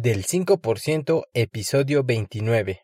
del 0.00 0.24
5%, 0.24 1.24
episodio 1.34 2.02
29. 2.02 2.82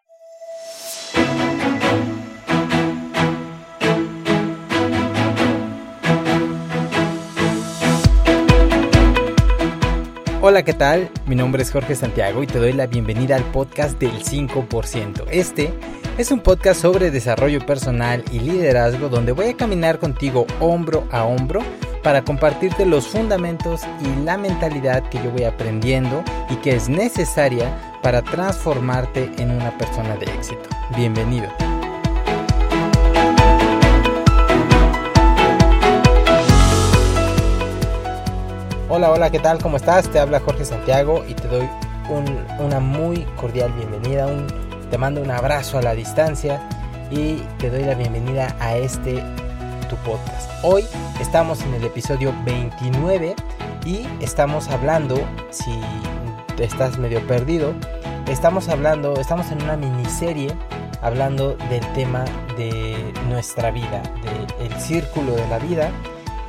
Hola, 10.40 10.62
¿qué 10.62 10.72
tal? 10.72 11.10
Mi 11.26 11.34
nombre 11.34 11.62
es 11.62 11.71
Jorge 11.71 11.94
Santiago 11.94 12.42
y 12.42 12.46
te 12.46 12.58
doy 12.58 12.72
la 12.72 12.86
bienvenida 12.86 13.36
al 13.36 13.45
podcast 13.45 13.98
del 13.98 14.22
5%. 14.22 15.25
Este 15.30 15.72
es 16.18 16.30
un 16.30 16.40
podcast 16.40 16.82
sobre 16.82 17.11
desarrollo 17.11 17.64
personal 17.64 18.22
y 18.32 18.40
liderazgo 18.40 19.09
donde 19.09 19.32
voy 19.32 19.46
a 19.46 19.56
caminar 19.56 19.98
contigo 19.98 20.46
hombro 20.61 21.09
a 21.11 21.25
hombro 21.25 21.62
para 22.09 22.25
compartirte 22.25 22.86
los 22.86 23.06
fundamentos 23.06 23.82
y 24.00 24.24
la 24.24 24.38
mentalidad 24.38 25.02
que 25.11 25.22
yo 25.22 25.30
voy 25.30 25.45
aprendiendo 25.45 26.24
y 26.48 26.56
que 26.56 26.74
es 26.74 26.88
necesaria 26.88 27.70
para 28.02 28.23
transformarte 28.23 29.30
en 29.37 29.50
una 29.50 29.77
persona 29.77 30.16
de 30.16 30.24
éxito. 30.24 30.70
Bienvenido. 30.97 31.50
Hola, 38.88 39.11
hola, 39.11 39.30
¿qué 39.30 39.41
tal? 39.41 39.62
¿Cómo 39.62 39.77
estás? 39.77 40.09
Te 40.09 40.19
habla 40.19 40.41
Jorge 40.41 40.64
Santiago 40.64 41.27
y 41.28 41.34
te 41.34 41.47
doy 41.47 41.69
una 42.59 42.80
muy 42.80 43.27
cordial 43.36 43.70
bienvenida. 43.72 44.27
te 44.91 44.97
mando 44.97 45.20
un 45.20 45.30
abrazo 45.30 45.77
a 45.77 45.83
la 45.83 45.92
distancia 45.92 46.59
y 47.11 47.42
te 47.59 47.69
doy 47.69 47.83
la 47.84 47.92
bienvenida 47.92 48.56
a 48.61 48.78
este 48.78 49.22
tu 49.88 49.97
podcast. 49.97 50.51
Hoy 50.62 50.84
estamos 51.20 51.62
en 51.62 51.74
el 51.74 51.84
episodio 51.84 52.34
29 52.45 53.34
y 53.84 54.06
estamos 54.20 54.69
hablando, 54.69 55.16
si 55.51 55.80
estás 56.59 56.98
medio 56.98 57.27
perdido, 57.27 57.74
estamos 58.28 58.69
hablando, 58.69 59.14
estamos 59.14 59.51
en 59.51 59.62
una 59.62 59.77
miniserie 59.77 60.55
hablando 61.00 61.56
del 61.70 61.86
tema 61.94 62.25
de 62.56 63.12
nuestra 63.28 63.70
vida, 63.70 64.03
del 64.59 64.81
círculo 64.81 65.33
de 65.33 65.48
la 65.48 65.59
vida. 65.59 65.91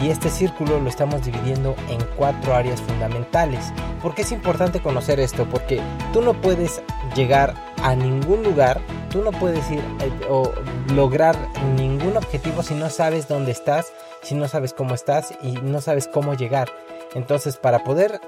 Y 0.01 0.09
este 0.09 0.29
círculo 0.29 0.79
lo 0.79 0.89
estamos 0.89 1.25
dividiendo 1.25 1.75
en 1.89 1.99
cuatro 2.15 2.55
áreas 2.55 2.81
fundamentales. 2.81 3.73
¿Por 4.01 4.15
qué 4.15 4.21
es 4.21 4.31
importante 4.31 4.79
conocer 4.79 5.19
esto? 5.19 5.45
Porque 5.45 5.81
tú 6.13 6.21
no 6.21 6.33
puedes 6.33 6.81
llegar 7.15 7.53
a 7.83 7.95
ningún 7.95 8.43
lugar, 8.43 8.79
tú 9.09 9.21
no 9.21 9.31
puedes 9.31 9.69
ir 9.69 9.83
eh, 9.99 10.09
o 10.29 10.53
lograr 10.93 11.35
ningún 11.75 11.88
objetivo 12.17 12.63
si 12.63 12.73
no 12.73 12.89
sabes 12.89 13.27
dónde 13.27 13.51
estás, 13.51 13.91
si 14.21 14.35
no 14.35 14.47
sabes 14.47 14.73
cómo 14.73 14.93
estás 14.93 15.33
y 15.41 15.53
no 15.53 15.81
sabes 15.81 16.07
cómo 16.07 16.33
llegar. 16.33 16.69
Entonces, 17.15 17.57
para 17.57 17.83
poder 17.83 18.21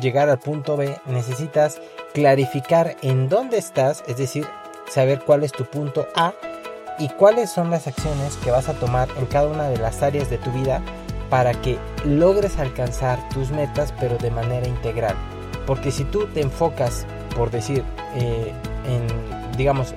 llegar 0.00 0.28
al 0.28 0.38
punto 0.38 0.76
B, 0.76 0.98
necesitas 1.06 1.80
clarificar 2.12 2.96
en 3.02 3.28
dónde 3.28 3.58
estás, 3.58 4.02
es 4.06 4.16
decir, 4.16 4.46
saber 4.88 5.20
cuál 5.24 5.44
es 5.44 5.52
tu 5.52 5.64
punto 5.64 6.08
A 6.14 6.32
y 6.98 7.08
cuáles 7.10 7.50
son 7.50 7.70
las 7.70 7.86
acciones 7.86 8.36
que 8.36 8.50
vas 8.50 8.68
a 8.68 8.74
tomar 8.74 9.08
en 9.18 9.26
cada 9.26 9.46
una 9.46 9.68
de 9.68 9.78
las 9.78 10.02
áreas 10.02 10.30
de 10.30 10.38
tu 10.38 10.50
vida 10.50 10.82
para 11.30 11.52
que 11.52 11.78
logres 12.04 12.58
alcanzar 12.58 13.18
tus 13.28 13.50
metas, 13.50 13.92
pero 14.00 14.16
de 14.18 14.30
manera 14.30 14.66
integral. 14.66 15.14
Porque 15.66 15.90
si 15.90 16.04
tú 16.04 16.26
te 16.26 16.40
enfocas, 16.40 17.06
por 17.36 17.50
decir, 17.50 17.84
eh, 18.14 18.52
en, 18.86 19.56
digamos, 19.56 19.94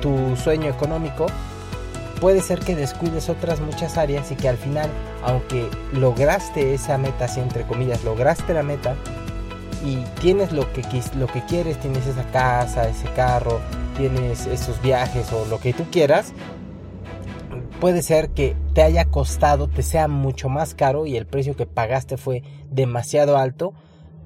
tu 0.00 0.36
sueño 0.36 0.68
económico, 0.68 1.26
puede 2.20 2.40
ser 2.40 2.60
que 2.60 2.74
descuides 2.74 3.28
otras 3.28 3.60
muchas 3.60 3.96
áreas 3.98 4.30
y 4.32 4.36
que 4.36 4.48
al 4.48 4.56
final, 4.56 4.90
aunque 5.22 5.68
lograste 5.92 6.74
esa 6.74 6.98
meta, 6.98 7.28
si 7.28 7.40
entre 7.40 7.64
comillas, 7.64 8.04
lograste 8.04 8.54
la 8.54 8.62
meta 8.62 8.96
y 9.84 9.98
tienes 10.20 10.52
lo 10.52 10.72
que, 10.72 10.82
lo 11.16 11.26
que 11.26 11.44
quieres, 11.44 11.78
tienes 11.78 12.06
esa 12.06 12.24
casa, 12.30 12.88
ese 12.88 13.08
carro, 13.10 13.60
tienes 13.96 14.46
esos 14.46 14.80
viajes 14.82 15.32
o 15.32 15.44
lo 15.46 15.60
que 15.60 15.72
tú 15.72 15.84
quieras, 15.90 16.32
puede 17.80 18.02
ser 18.02 18.30
que 18.30 18.56
te 18.74 18.82
haya 18.82 19.04
costado, 19.04 19.68
te 19.68 19.82
sea 19.82 20.08
mucho 20.08 20.48
más 20.48 20.74
caro 20.74 21.06
y 21.06 21.16
el 21.16 21.26
precio 21.26 21.56
que 21.56 21.66
pagaste 21.66 22.16
fue 22.16 22.42
demasiado 22.70 23.36
alto 23.36 23.74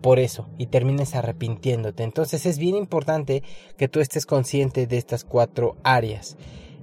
por 0.00 0.18
eso 0.18 0.48
y 0.56 0.66
termines 0.66 1.14
arrepintiéndote. 1.14 2.04
Entonces 2.04 2.46
es 2.46 2.58
bien 2.58 2.76
importante 2.76 3.42
que 3.76 3.88
tú 3.88 4.00
estés 4.00 4.26
consciente 4.26 4.86
de 4.86 4.96
estas 4.96 5.24
cuatro 5.24 5.76
áreas. 5.82 6.36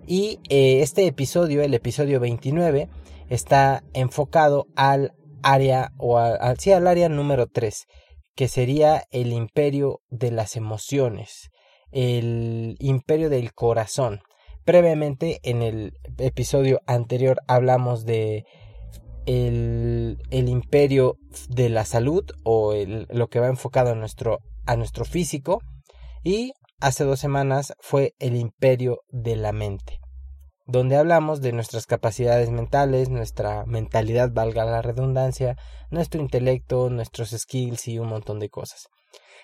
Y 0.08 0.40
eh, 0.48 0.82
este 0.82 1.06
episodio, 1.06 1.62
el 1.62 1.74
episodio 1.74 2.22
29, 2.22 2.88
está 3.30 3.84
enfocado 3.94 4.68
al 4.78 5.12
área 5.44 5.92
o 5.98 6.18
al, 6.18 6.88
área 6.88 7.10
número 7.10 7.48
3, 7.48 7.88
que 8.34 8.48
sería 8.48 9.04
el 9.12 9.34
imperio 9.34 10.00
de 10.10 10.32
las 10.32 10.56
emociones, 10.56 11.50
el 11.92 12.78
imperio 12.80 13.30
del 13.30 13.54
corazón. 13.54 14.22
Previamente 14.64 15.42
en 15.44 15.62
el 15.62 15.92
episodio 16.18 16.80
anterior 16.88 17.42
hablamos 17.48 18.06
de 18.06 18.46
el, 19.26 20.20
el 20.32 20.48
imperio 20.48 21.18
de 21.50 21.68
la 21.68 21.84
salud 21.84 22.24
o 22.44 22.74
lo 23.10 23.28
que 23.28 23.42
va 23.42 23.48
enfocado 23.48 23.92
a 23.92 23.96
nuestro, 23.96 24.40
a 24.66 24.78
nuestro 24.78 25.04
físico 25.04 25.62
y 26.24 26.54
hace 26.80 27.04
dos 27.04 27.20
semanas 27.20 27.74
fue 27.80 28.14
el 28.20 28.36
imperio 28.36 29.02
de 29.10 29.36
la 29.36 29.52
mente 29.52 30.00
donde 30.68 30.98
hablamos 30.98 31.42
de 31.42 31.54
nuestras 31.54 31.86
capacidades 31.86 32.50
mentales, 32.50 33.10
nuestra 33.10 33.66
mentalidad, 33.66 34.32
valga 34.34 34.66
la 34.66 34.82
redundancia, 34.82 35.56
nuestro 35.90 36.22
intelecto, 36.22 36.90
nuestros 36.90 37.30
skills 37.30 37.88
y 37.88 38.00
un 38.00 38.10
montón 38.10 38.40
de 38.40 38.50
cosas. 38.50 38.88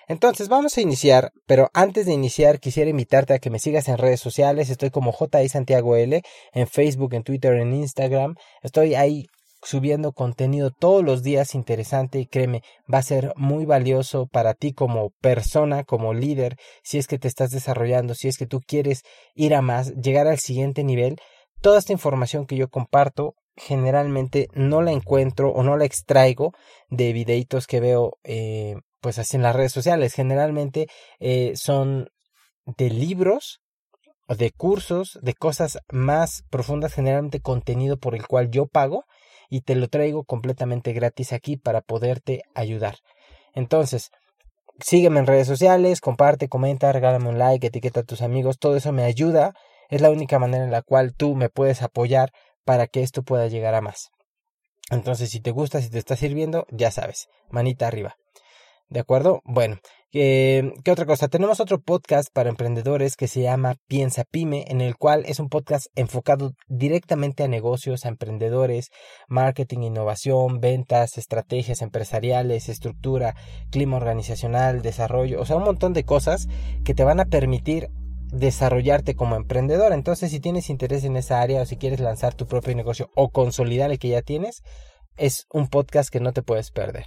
Entonces 0.06 0.50
vamos 0.50 0.76
a 0.76 0.82
iniciar, 0.82 1.32
pero 1.46 1.70
antes 1.72 2.04
de 2.04 2.12
iniciar 2.12 2.60
quisiera 2.60 2.90
invitarte 2.90 3.32
a 3.32 3.38
que 3.38 3.48
me 3.48 3.58
sigas 3.58 3.88
en 3.88 3.96
redes 3.96 4.20
sociales, 4.20 4.68
estoy 4.68 4.90
como 4.90 5.12
JI 5.12 5.48
Santiago 5.48 5.96
L, 5.96 6.20
en 6.52 6.66
Facebook, 6.66 7.14
en 7.14 7.22
Twitter, 7.22 7.54
en 7.54 7.72
Instagram, 7.72 8.34
estoy 8.62 8.94
ahí 8.94 9.24
subiendo 9.64 10.12
contenido 10.12 10.70
todos 10.70 11.02
los 11.02 11.22
días 11.22 11.54
interesante 11.54 12.20
y 12.20 12.26
créeme, 12.26 12.62
va 12.92 12.98
a 12.98 13.02
ser 13.02 13.32
muy 13.36 13.64
valioso 13.64 14.26
para 14.26 14.54
ti 14.54 14.72
como 14.72 15.10
persona, 15.20 15.84
como 15.84 16.14
líder, 16.14 16.56
si 16.82 16.98
es 16.98 17.06
que 17.06 17.18
te 17.18 17.28
estás 17.28 17.50
desarrollando, 17.50 18.14
si 18.14 18.28
es 18.28 18.36
que 18.36 18.46
tú 18.46 18.60
quieres 18.60 19.02
ir 19.34 19.54
a 19.54 19.62
más, 19.62 19.94
llegar 19.94 20.26
al 20.26 20.38
siguiente 20.38 20.84
nivel. 20.84 21.16
Toda 21.60 21.78
esta 21.78 21.92
información 21.92 22.46
que 22.46 22.56
yo 22.56 22.68
comparto 22.68 23.34
generalmente 23.56 24.48
no 24.52 24.82
la 24.82 24.92
encuentro 24.92 25.50
o 25.50 25.62
no 25.62 25.76
la 25.76 25.84
extraigo 25.84 26.52
de 26.90 27.12
videitos 27.12 27.66
que 27.66 27.80
veo 27.80 28.18
eh, 28.24 28.74
pues 29.00 29.18
así 29.18 29.36
en 29.36 29.42
las 29.42 29.56
redes 29.56 29.72
sociales. 29.72 30.12
Generalmente 30.14 30.88
eh, 31.20 31.52
son 31.56 32.08
de 32.66 32.90
libros 32.90 33.60
de 34.28 34.50
cursos, 34.50 35.18
de 35.22 35.34
cosas 35.34 35.78
más 35.90 36.44
profundas, 36.50 36.94
generalmente 36.94 37.40
contenido 37.40 37.98
por 37.98 38.14
el 38.14 38.26
cual 38.26 38.50
yo 38.50 38.66
pago 38.66 39.04
y 39.54 39.60
te 39.60 39.76
lo 39.76 39.86
traigo 39.86 40.24
completamente 40.24 40.92
gratis 40.92 41.32
aquí 41.32 41.56
para 41.56 41.80
poderte 41.80 42.42
ayudar. 42.56 42.96
Entonces, 43.54 44.10
sígueme 44.80 45.20
en 45.20 45.28
redes 45.28 45.46
sociales, 45.46 46.00
comparte, 46.00 46.48
comenta, 46.48 46.90
regálame 46.90 47.28
un 47.28 47.38
like, 47.38 47.64
etiqueta 47.64 48.00
a 48.00 48.02
tus 48.02 48.20
amigos, 48.20 48.58
todo 48.58 48.74
eso 48.74 48.90
me 48.90 49.04
ayuda, 49.04 49.54
es 49.90 50.00
la 50.00 50.10
única 50.10 50.40
manera 50.40 50.64
en 50.64 50.72
la 50.72 50.82
cual 50.82 51.14
tú 51.14 51.36
me 51.36 51.50
puedes 51.50 51.82
apoyar 51.82 52.32
para 52.64 52.88
que 52.88 53.04
esto 53.04 53.22
pueda 53.22 53.46
llegar 53.46 53.76
a 53.76 53.80
más. 53.80 54.10
Entonces, 54.90 55.30
si 55.30 55.38
te 55.38 55.52
gusta, 55.52 55.80
si 55.80 55.88
te 55.88 55.98
está 55.98 56.16
sirviendo, 56.16 56.66
ya 56.72 56.90
sabes, 56.90 57.28
manita 57.48 57.86
arriba. 57.86 58.16
¿De 58.88 58.98
acuerdo? 58.98 59.40
Bueno, 59.44 59.78
¿qué 60.14 60.90
otra 60.92 61.06
cosa? 61.06 61.26
Tenemos 61.26 61.58
otro 61.58 61.80
podcast 61.80 62.28
para 62.32 62.48
emprendedores 62.48 63.16
que 63.16 63.26
se 63.26 63.42
llama 63.42 63.74
Piensa 63.88 64.22
Pyme, 64.22 64.64
en 64.68 64.80
el 64.80 64.96
cual 64.96 65.24
es 65.26 65.40
un 65.40 65.48
podcast 65.48 65.86
enfocado 65.96 66.52
directamente 66.68 67.42
a 67.42 67.48
negocios, 67.48 68.04
a 68.04 68.10
emprendedores, 68.10 68.90
marketing, 69.26 69.80
innovación, 69.80 70.60
ventas, 70.60 71.18
estrategias 71.18 71.82
empresariales, 71.82 72.68
estructura, 72.68 73.34
clima 73.72 73.96
organizacional, 73.96 74.82
desarrollo, 74.82 75.40
o 75.40 75.46
sea, 75.46 75.56
un 75.56 75.64
montón 75.64 75.92
de 75.94 76.04
cosas 76.04 76.46
que 76.84 76.94
te 76.94 77.02
van 77.02 77.18
a 77.18 77.24
permitir 77.24 77.90
desarrollarte 78.32 79.16
como 79.16 79.34
emprendedor. 79.34 79.92
Entonces, 79.92 80.30
si 80.30 80.38
tienes 80.38 80.70
interés 80.70 81.02
en 81.02 81.16
esa 81.16 81.40
área 81.40 81.62
o 81.62 81.66
si 81.66 81.76
quieres 81.76 81.98
lanzar 81.98 82.34
tu 82.34 82.46
propio 82.46 82.76
negocio 82.76 83.10
o 83.16 83.30
consolidar 83.30 83.90
el 83.90 83.98
que 83.98 84.10
ya 84.10 84.22
tienes, 84.22 84.62
es 85.16 85.46
un 85.52 85.66
podcast 85.66 86.08
que 86.08 86.20
no 86.20 86.32
te 86.32 86.42
puedes 86.42 86.70
perder. 86.70 87.06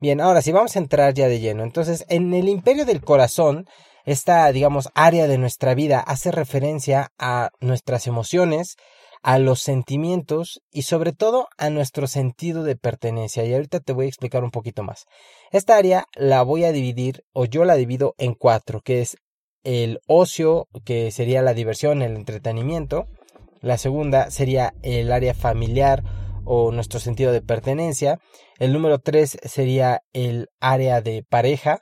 Bien, 0.00 0.20
ahora 0.20 0.42
sí 0.42 0.52
vamos 0.52 0.76
a 0.76 0.78
entrar 0.78 1.14
ya 1.14 1.28
de 1.28 1.40
lleno. 1.40 1.62
Entonces, 1.62 2.04
en 2.08 2.32
el 2.34 2.48
imperio 2.48 2.84
del 2.84 3.00
corazón, 3.00 3.66
esta, 4.04 4.50
digamos, 4.52 4.88
área 4.94 5.26
de 5.26 5.38
nuestra 5.38 5.74
vida 5.74 6.00
hace 6.00 6.30
referencia 6.30 7.12
a 7.18 7.50
nuestras 7.60 8.06
emociones, 8.06 8.76
a 9.22 9.38
los 9.38 9.60
sentimientos 9.60 10.62
y 10.70 10.82
sobre 10.82 11.12
todo 11.12 11.48
a 11.58 11.70
nuestro 11.70 12.06
sentido 12.06 12.64
de 12.64 12.76
pertenencia. 12.76 13.44
Y 13.44 13.52
ahorita 13.52 13.80
te 13.80 13.92
voy 13.92 14.06
a 14.06 14.08
explicar 14.08 14.42
un 14.44 14.50
poquito 14.50 14.82
más. 14.82 15.04
Esta 15.52 15.76
área 15.76 16.06
la 16.14 16.42
voy 16.42 16.64
a 16.64 16.72
dividir 16.72 17.24
o 17.32 17.44
yo 17.44 17.64
la 17.64 17.74
divido 17.74 18.14
en 18.18 18.34
cuatro, 18.34 18.80
que 18.80 19.02
es 19.02 19.16
el 19.62 20.00
ocio, 20.06 20.68
que 20.84 21.10
sería 21.10 21.42
la 21.42 21.54
diversión, 21.54 22.02
el 22.02 22.16
entretenimiento. 22.16 23.06
La 23.60 23.76
segunda 23.76 24.30
sería 24.30 24.72
el 24.82 25.12
área 25.12 25.34
familiar 25.34 26.02
o 26.52 26.72
nuestro 26.72 26.98
sentido 26.98 27.30
de 27.30 27.42
pertenencia. 27.42 28.18
El 28.58 28.72
número 28.72 28.98
tres 28.98 29.38
sería 29.44 30.00
el 30.12 30.48
área 30.58 31.00
de 31.00 31.22
pareja, 31.22 31.78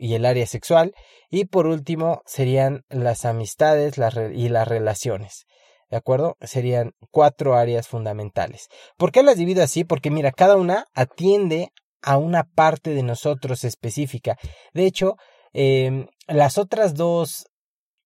y 0.00 0.14
el 0.14 0.24
área 0.24 0.46
sexual. 0.46 0.92
Y 1.30 1.44
por 1.44 1.66
último 1.66 2.22
serían 2.26 2.82
las 2.88 3.24
amistades 3.24 3.94
y 4.34 4.48
las 4.48 4.66
relaciones. 4.66 5.44
¿De 5.90 5.96
acuerdo? 5.96 6.36
Serían 6.40 6.92
cuatro 7.10 7.54
áreas 7.54 7.88
fundamentales. 7.88 8.68
¿Por 8.96 9.12
qué 9.12 9.22
las 9.22 9.36
divido 9.36 9.62
así? 9.62 9.84
Porque 9.84 10.10
mira, 10.10 10.32
cada 10.32 10.56
una 10.56 10.86
atiende 10.94 11.68
a 12.02 12.16
una 12.16 12.44
parte 12.44 12.90
de 12.90 13.02
nosotros 13.02 13.64
específica. 13.64 14.36
De 14.72 14.86
hecho, 14.86 15.16
em, 15.52 16.06
las 16.26 16.58
otras 16.58 16.94
dos 16.94 17.46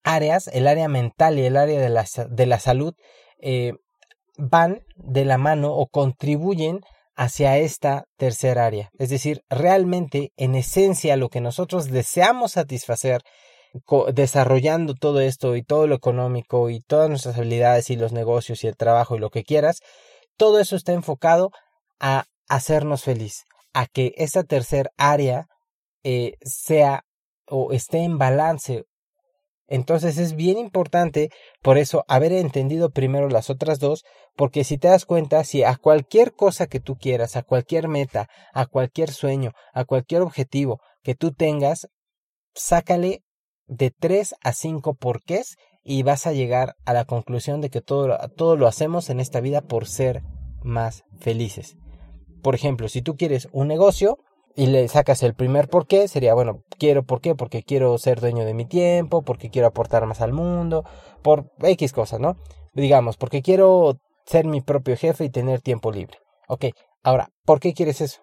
áreas, 0.03 0.49
el 0.49 0.67
área 0.67 0.89
mental 0.89 1.39
y 1.39 1.45
el 1.45 1.57
área 1.57 1.81
de 1.81 1.91
la, 1.91 2.05
de 2.29 2.47
la 2.47 2.59
salud, 2.59 2.95
eh, 3.41 3.75
van 4.37 4.83
de 4.97 5.25
la 5.25 5.39
mano 5.39 5.73
o 5.75 5.87
contribuyen 5.87 6.81
hacia 7.17 7.59
esta 7.59 8.05
tercera 8.17 8.67
área. 8.67 8.91
Es 8.99 9.09
decir, 9.09 9.43
realmente, 9.49 10.33
en 10.37 10.55
esencia, 10.55 11.17
lo 11.17 11.29
que 11.29 11.41
nosotros 11.41 11.91
deseamos 11.91 12.53
satisfacer 12.53 13.23
desarrollando 14.13 14.95
todo 14.95 15.21
esto 15.21 15.57
y 15.57 15.63
todo 15.63 15.87
lo 15.87 15.97
económico 15.97 16.71
y 16.71 16.81
todas 16.81 17.09
nuestras 17.09 17.37
habilidades 17.37 17.91
y 17.91 17.97
los 17.97 18.13
negocios 18.13 18.63
y 18.63 18.69
el 18.69 18.77
trabajo 18.77 19.17
y 19.17 19.19
lo 19.19 19.31
que 19.31 19.43
quieras, 19.43 19.81
todo 20.37 20.61
eso 20.61 20.77
está 20.77 20.93
enfocado 20.93 21.51
a 21.99 22.25
hacernos 22.49 23.03
feliz, 23.03 23.45
a 23.73 23.87
que 23.87 24.13
esa 24.17 24.45
tercer 24.45 24.91
área 24.97 25.47
eh, 26.05 26.35
sea 26.43 27.05
o 27.49 27.73
esté 27.73 27.99
en 27.99 28.19
balance. 28.19 28.85
Entonces 29.67 30.19
es 30.19 30.35
bien 30.35 30.59
importante, 30.59 31.31
por 31.63 31.79
eso, 31.79 32.05
haber 32.07 32.33
entendido 32.33 32.91
primero 32.91 33.29
las 33.29 33.49
otras 33.49 33.79
dos, 33.79 34.05
porque 34.37 34.63
si 34.63 34.77
te 34.77 34.89
das 34.89 35.07
cuenta, 35.07 35.43
si 35.45 35.63
a 35.63 35.77
cualquier 35.77 36.33
cosa 36.33 36.67
que 36.67 36.81
tú 36.81 36.97
quieras, 36.97 37.37
a 37.37 37.43
cualquier 37.43 37.89
meta, 37.89 38.29
a 38.53 38.67
cualquier 38.67 39.11
sueño, 39.11 39.53
a 39.73 39.85
cualquier 39.85 40.23
objetivo 40.23 40.81
que 41.03 41.15
tú 41.15 41.33
tengas, 41.33 41.89
sácale 42.55 43.23
de 43.67 43.91
tres 43.91 44.35
a 44.43 44.53
cinco 44.53 44.95
porqués 44.95 45.57
y 45.83 46.03
vas 46.03 46.27
a 46.27 46.33
llegar 46.33 46.75
a 46.85 46.93
la 46.93 47.05
conclusión 47.05 47.61
de 47.61 47.71
que 47.71 47.81
todo, 47.81 48.19
todo 48.37 48.57
lo 48.57 48.67
hacemos 48.67 49.09
en 49.11 49.21
esta 49.21 49.41
vida 49.41 49.63
por 49.63 49.87
ser 49.87 50.23
más 50.63 51.05
felices. 51.19 51.77
Por 52.43 52.55
ejemplo, 52.55 52.89
si 52.89 53.01
tú 53.01 53.17
quieres 53.17 53.49
un 53.53 53.69
negocio 53.69 54.19
y 54.57 54.67
le 54.67 54.87
sacas 54.89 55.23
el 55.23 55.35
primer 55.35 55.69
porqué, 55.69 56.09
sería, 56.09 56.35
bueno, 56.35 56.63
quiero 56.79 57.03
por 57.03 57.21
qué, 57.21 57.35
porque 57.35 57.63
quiero 57.63 57.97
ser 57.99 58.21
dueño 58.21 58.45
de 58.45 58.55
mi 58.55 58.67
tiempo, 58.67 59.23
porque 59.23 59.51
quiero 59.51 59.69
aportar 59.69 60.07
más 60.07 60.21
al 60.21 60.33
mundo, 60.33 60.85
por 61.23 61.51
X 61.63 61.93
cosas, 61.93 62.21
¿no? 62.21 62.37
Digamos, 62.73 63.17
porque 63.17 63.43
quiero 63.43 63.99
ser 64.27 64.47
mi 64.47 64.61
propio 64.61 64.97
jefe 64.97 65.25
y 65.25 65.31
tener 65.31 65.61
tiempo 65.61 65.91
libre. 65.91 66.19
Ok, 66.49 66.67
ahora, 67.03 67.31
¿por 67.45 67.61
qué 67.61 67.73
quieres 67.75 68.01
eso? 68.01 68.23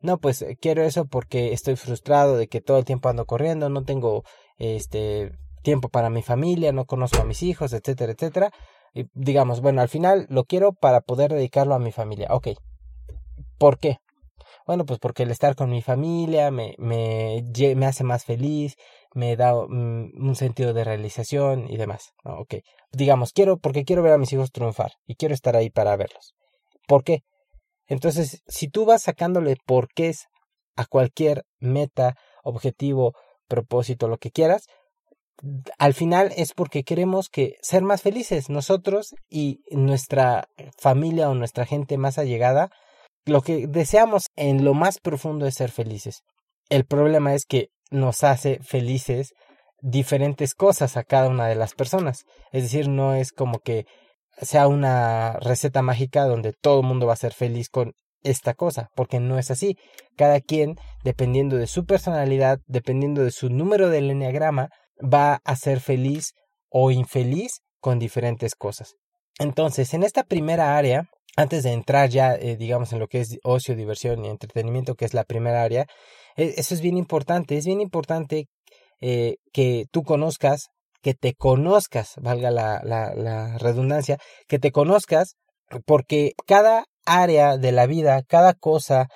No, 0.00 0.18
pues 0.18 0.44
quiero 0.60 0.82
eso 0.82 1.04
porque 1.04 1.52
estoy 1.52 1.76
frustrado 1.76 2.36
de 2.36 2.48
que 2.48 2.60
todo 2.60 2.78
el 2.78 2.84
tiempo 2.84 3.08
ando 3.08 3.24
corriendo, 3.24 3.68
no 3.68 3.84
tengo 3.84 4.24
este 4.58 5.32
tiempo 5.62 5.88
para 5.88 6.10
mi 6.10 6.22
familia, 6.22 6.72
no 6.72 6.84
conozco 6.86 7.20
a 7.22 7.24
mis 7.24 7.42
hijos, 7.42 7.72
etcétera, 7.72 8.12
etcétera. 8.12 8.50
Y 8.94 9.06
digamos, 9.14 9.60
bueno, 9.60 9.80
al 9.80 9.88
final 9.88 10.26
lo 10.28 10.44
quiero 10.44 10.72
para 10.72 11.00
poder 11.00 11.32
dedicarlo 11.32 11.74
a 11.74 11.78
mi 11.78 11.92
familia. 11.92 12.28
Ok. 12.30 12.48
¿Por 13.58 13.78
qué? 13.78 13.98
Bueno, 14.66 14.84
pues 14.84 14.98
porque 14.98 15.24
el 15.24 15.30
estar 15.30 15.54
con 15.54 15.70
mi 15.70 15.82
familia 15.82 16.50
me, 16.50 16.74
me, 16.78 17.42
me 17.74 17.86
hace 17.86 18.04
más 18.04 18.24
feliz, 18.24 18.76
me 19.14 19.36
da 19.36 19.54
mm, 19.54 20.12
un 20.16 20.36
sentido 20.36 20.72
de 20.72 20.84
realización 20.84 21.66
y 21.68 21.76
demás. 21.76 22.12
Ok. 22.24 22.56
Digamos, 22.92 23.32
quiero, 23.32 23.58
porque 23.58 23.84
quiero 23.84 24.02
ver 24.02 24.12
a 24.12 24.18
mis 24.18 24.32
hijos 24.32 24.52
triunfar 24.52 24.92
y 25.06 25.16
quiero 25.16 25.34
estar 25.34 25.56
ahí 25.56 25.70
para 25.70 25.96
verlos. 25.96 26.34
¿Por 26.86 27.04
qué? 27.04 27.22
Entonces, 27.86 28.42
si 28.46 28.68
tú 28.68 28.84
vas 28.84 29.02
sacándole 29.02 29.56
porqués 29.66 30.26
a 30.76 30.86
cualquier 30.86 31.44
meta, 31.60 32.14
objetivo, 32.42 33.14
propósito, 33.48 34.08
lo 34.08 34.18
que 34.18 34.30
quieras, 34.30 34.66
al 35.78 35.94
final 35.94 36.32
es 36.36 36.52
porque 36.52 36.84
queremos 36.84 37.28
que 37.28 37.56
ser 37.62 37.82
más 37.82 38.02
felices 38.02 38.48
nosotros 38.48 39.14
y 39.28 39.60
nuestra 39.70 40.46
familia 40.78 41.28
o 41.28 41.34
nuestra 41.34 41.66
gente 41.66 41.98
más 41.98 42.18
allegada. 42.18 42.70
Lo 43.24 43.42
que 43.42 43.66
deseamos 43.66 44.26
en 44.36 44.64
lo 44.64 44.74
más 44.74 44.98
profundo 44.98 45.46
es 45.46 45.54
ser 45.54 45.70
felices. 45.70 46.22
El 46.68 46.84
problema 46.84 47.34
es 47.34 47.44
que 47.44 47.68
nos 47.90 48.24
hace 48.24 48.58
felices 48.62 49.32
diferentes 49.80 50.54
cosas 50.54 50.96
a 50.96 51.04
cada 51.04 51.28
una 51.28 51.46
de 51.46 51.54
las 51.54 51.74
personas. 51.74 52.24
Es 52.52 52.62
decir, 52.64 52.88
no 52.88 53.14
es 53.14 53.32
como 53.32 53.58
que 53.58 53.84
sea 54.40 54.66
una 54.66 55.34
receta 55.40 55.82
mágica 55.82 56.24
donde 56.24 56.52
todo 56.52 56.80
el 56.80 56.86
mundo 56.86 57.06
va 57.06 57.12
a 57.12 57.16
ser 57.16 57.34
feliz 57.34 57.68
con 57.68 57.92
esta 58.22 58.54
cosa, 58.54 58.88
porque 58.94 59.20
no 59.20 59.38
es 59.38 59.50
así. 59.50 59.76
Cada 60.16 60.40
quien, 60.40 60.76
dependiendo 61.04 61.56
de 61.56 61.66
su 61.66 61.84
personalidad, 61.84 62.58
dependiendo 62.66 63.24
de 63.24 63.30
su 63.32 63.50
número 63.50 63.88
del 63.88 64.10
enneagrama, 64.10 64.68
va 65.02 65.40
a 65.44 65.56
ser 65.56 65.80
feliz 65.80 66.32
o 66.70 66.90
infeliz 66.90 67.60
con 67.80 67.98
diferentes 67.98 68.54
cosas. 68.54 68.94
Entonces, 69.38 69.92
en 69.94 70.02
esta 70.04 70.22
primera 70.22 70.76
área, 70.76 71.08
antes 71.36 71.62
de 71.62 71.72
entrar 71.72 72.10
ya, 72.10 72.34
eh, 72.34 72.56
digamos, 72.56 72.92
en 72.92 72.98
lo 72.98 73.08
que 73.08 73.20
es 73.20 73.38
ocio, 73.42 73.74
diversión 73.76 74.24
y 74.24 74.28
entretenimiento, 74.28 74.94
que 74.94 75.04
es 75.04 75.14
la 75.14 75.24
primera 75.24 75.62
área, 75.62 75.86
e, 76.36 76.54
eso 76.56 76.74
es 76.74 76.80
bien 76.80 76.96
importante. 76.96 77.56
Es 77.56 77.66
bien 77.66 77.80
importante 77.80 78.48
eh, 79.00 79.36
que 79.52 79.86
tú 79.90 80.02
conozcas, 80.02 80.68
que 81.02 81.14
te 81.14 81.34
conozcas, 81.34 82.14
valga 82.20 82.50
la, 82.50 82.80
la, 82.84 83.14
la 83.14 83.58
redundancia, 83.58 84.18
que 84.48 84.58
te 84.58 84.72
conozcas, 84.72 85.36
porque 85.86 86.32
cada 86.46 86.84
área 87.06 87.56
de 87.56 87.72
la 87.72 87.86
vida, 87.86 88.22
cada 88.22 88.54
cosa 88.54 89.08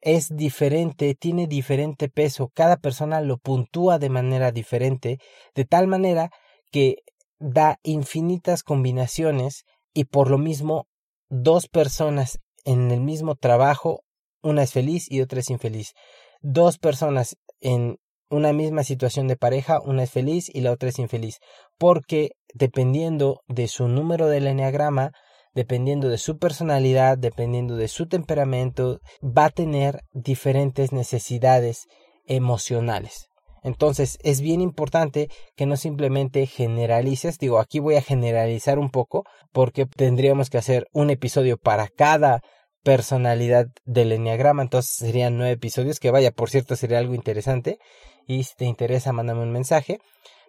es 0.00 0.28
diferente, 0.30 1.14
tiene 1.14 1.46
diferente 1.46 2.08
peso, 2.08 2.50
cada 2.54 2.76
persona 2.76 3.20
lo 3.20 3.38
puntúa 3.38 3.98
de 3.98 4.10
manera 4.10 4.52
diferente, 4.52 5.18
de 5.54 5.64
tal 5.64 5.86
manera 5.86 6.30
que 6.70 6.96
da 7.38 7.78
infinitas 7.82 8.62
combinaciones 8.62 9.64
y 9.94 10.04
por 10.04 10.30
lo 10.30 10.38
mismo 10.38 10.86
dos 11.28 11.68
personas 11.68 12.38
en 12.64 12.90
el 12.90 13.00
mismo 13.00 13.34
trabajo, 13.34 14.02
una 14.42 14.62
es 14.62 14.72
feliz 14.72 15.10
y 15.10 15.20
otra 15.20 15.40
es 15.40 15.50
infeliz. 15.50 15.94
Dos 16.40 16.78
personas 16.78 17.36
en 17.60 17.96
una 18.30 18.52
misma 18.52 18.84
situación 18.84 19.26
de 19.26 19.36
pareja, 19.36 19.80
una 19.80 20.02
es 20.02 20.10
feliz 20.10 20.50
y 20.52 20.60
la 20.60 20.72
otra 20.72 20.90
es 20.90 20.98
infeliz, 20.98 21.38
porque 21.78 22.32
dependiendo 22.54 23.40
de 23.48 23.68
su 23.68 23.88
número 23.88 24.28
del 24.28 24.46
enneagrama, 24.46 25.12
dependiendo 25.54 26.08
de 26.08 26.18
su 26.18 26.38
personalidad, 26.38 27.16
dependiendo 27.18 27.76
de 27.76 27.88
su 27.88 28.06
temperamento, 28.06 29.00
va 29.22 29.46
a 29.46 29.50
tener 29.50 30.02
diferentes 30.12 30.92
necesidades 30.92 31.86
emocionales. 32.26 33.27
Entonces 33.68 34.18
es 34.22 34.40
bien 34.40 34.60
importante 34.60 35.28
que 35.54 35.66
no 35.66 35.76
simplemente 35.76 36.46
generalices, 36.46 37.38
digo, 37.38 37.60
aquí 37.60 37.78
voy 37.78 37.96
a 37.96 38.02
generalizar 38.02 38.78
un 38.78 38.90
poco 38.90 39.24
porque 39.52 39.86
tendríamos 39.86 40.50
que 40.50 40.58
hacer 40.58 40.88
un 40.92 41.10
episodio 41.10 41.58
para 41.58 41.88
cada 41.88 42.40
personalidad 42.82 43.66
del 43.84 44.12
enneagrama, 44.12 44.62
entonces 44.62 44.92
serían 44.96 45.36
nueve 45.36 45.52
episodios, 45.52 46.00
que 46.00 46.10
vaya, 46.10 46.30
por 46.30 46.48
cierto, 46.48 46.74
sería 46.76 46.98
algo 46.98 47.14
interesante 47.14 47.78
y 48.26 48.44
si 48.44 48.54
te 48.56 48.64
interesa, 48.64 49.12
mándame 49.12 49.42
un 49.42 49.52
mensaje, 49.52 49.98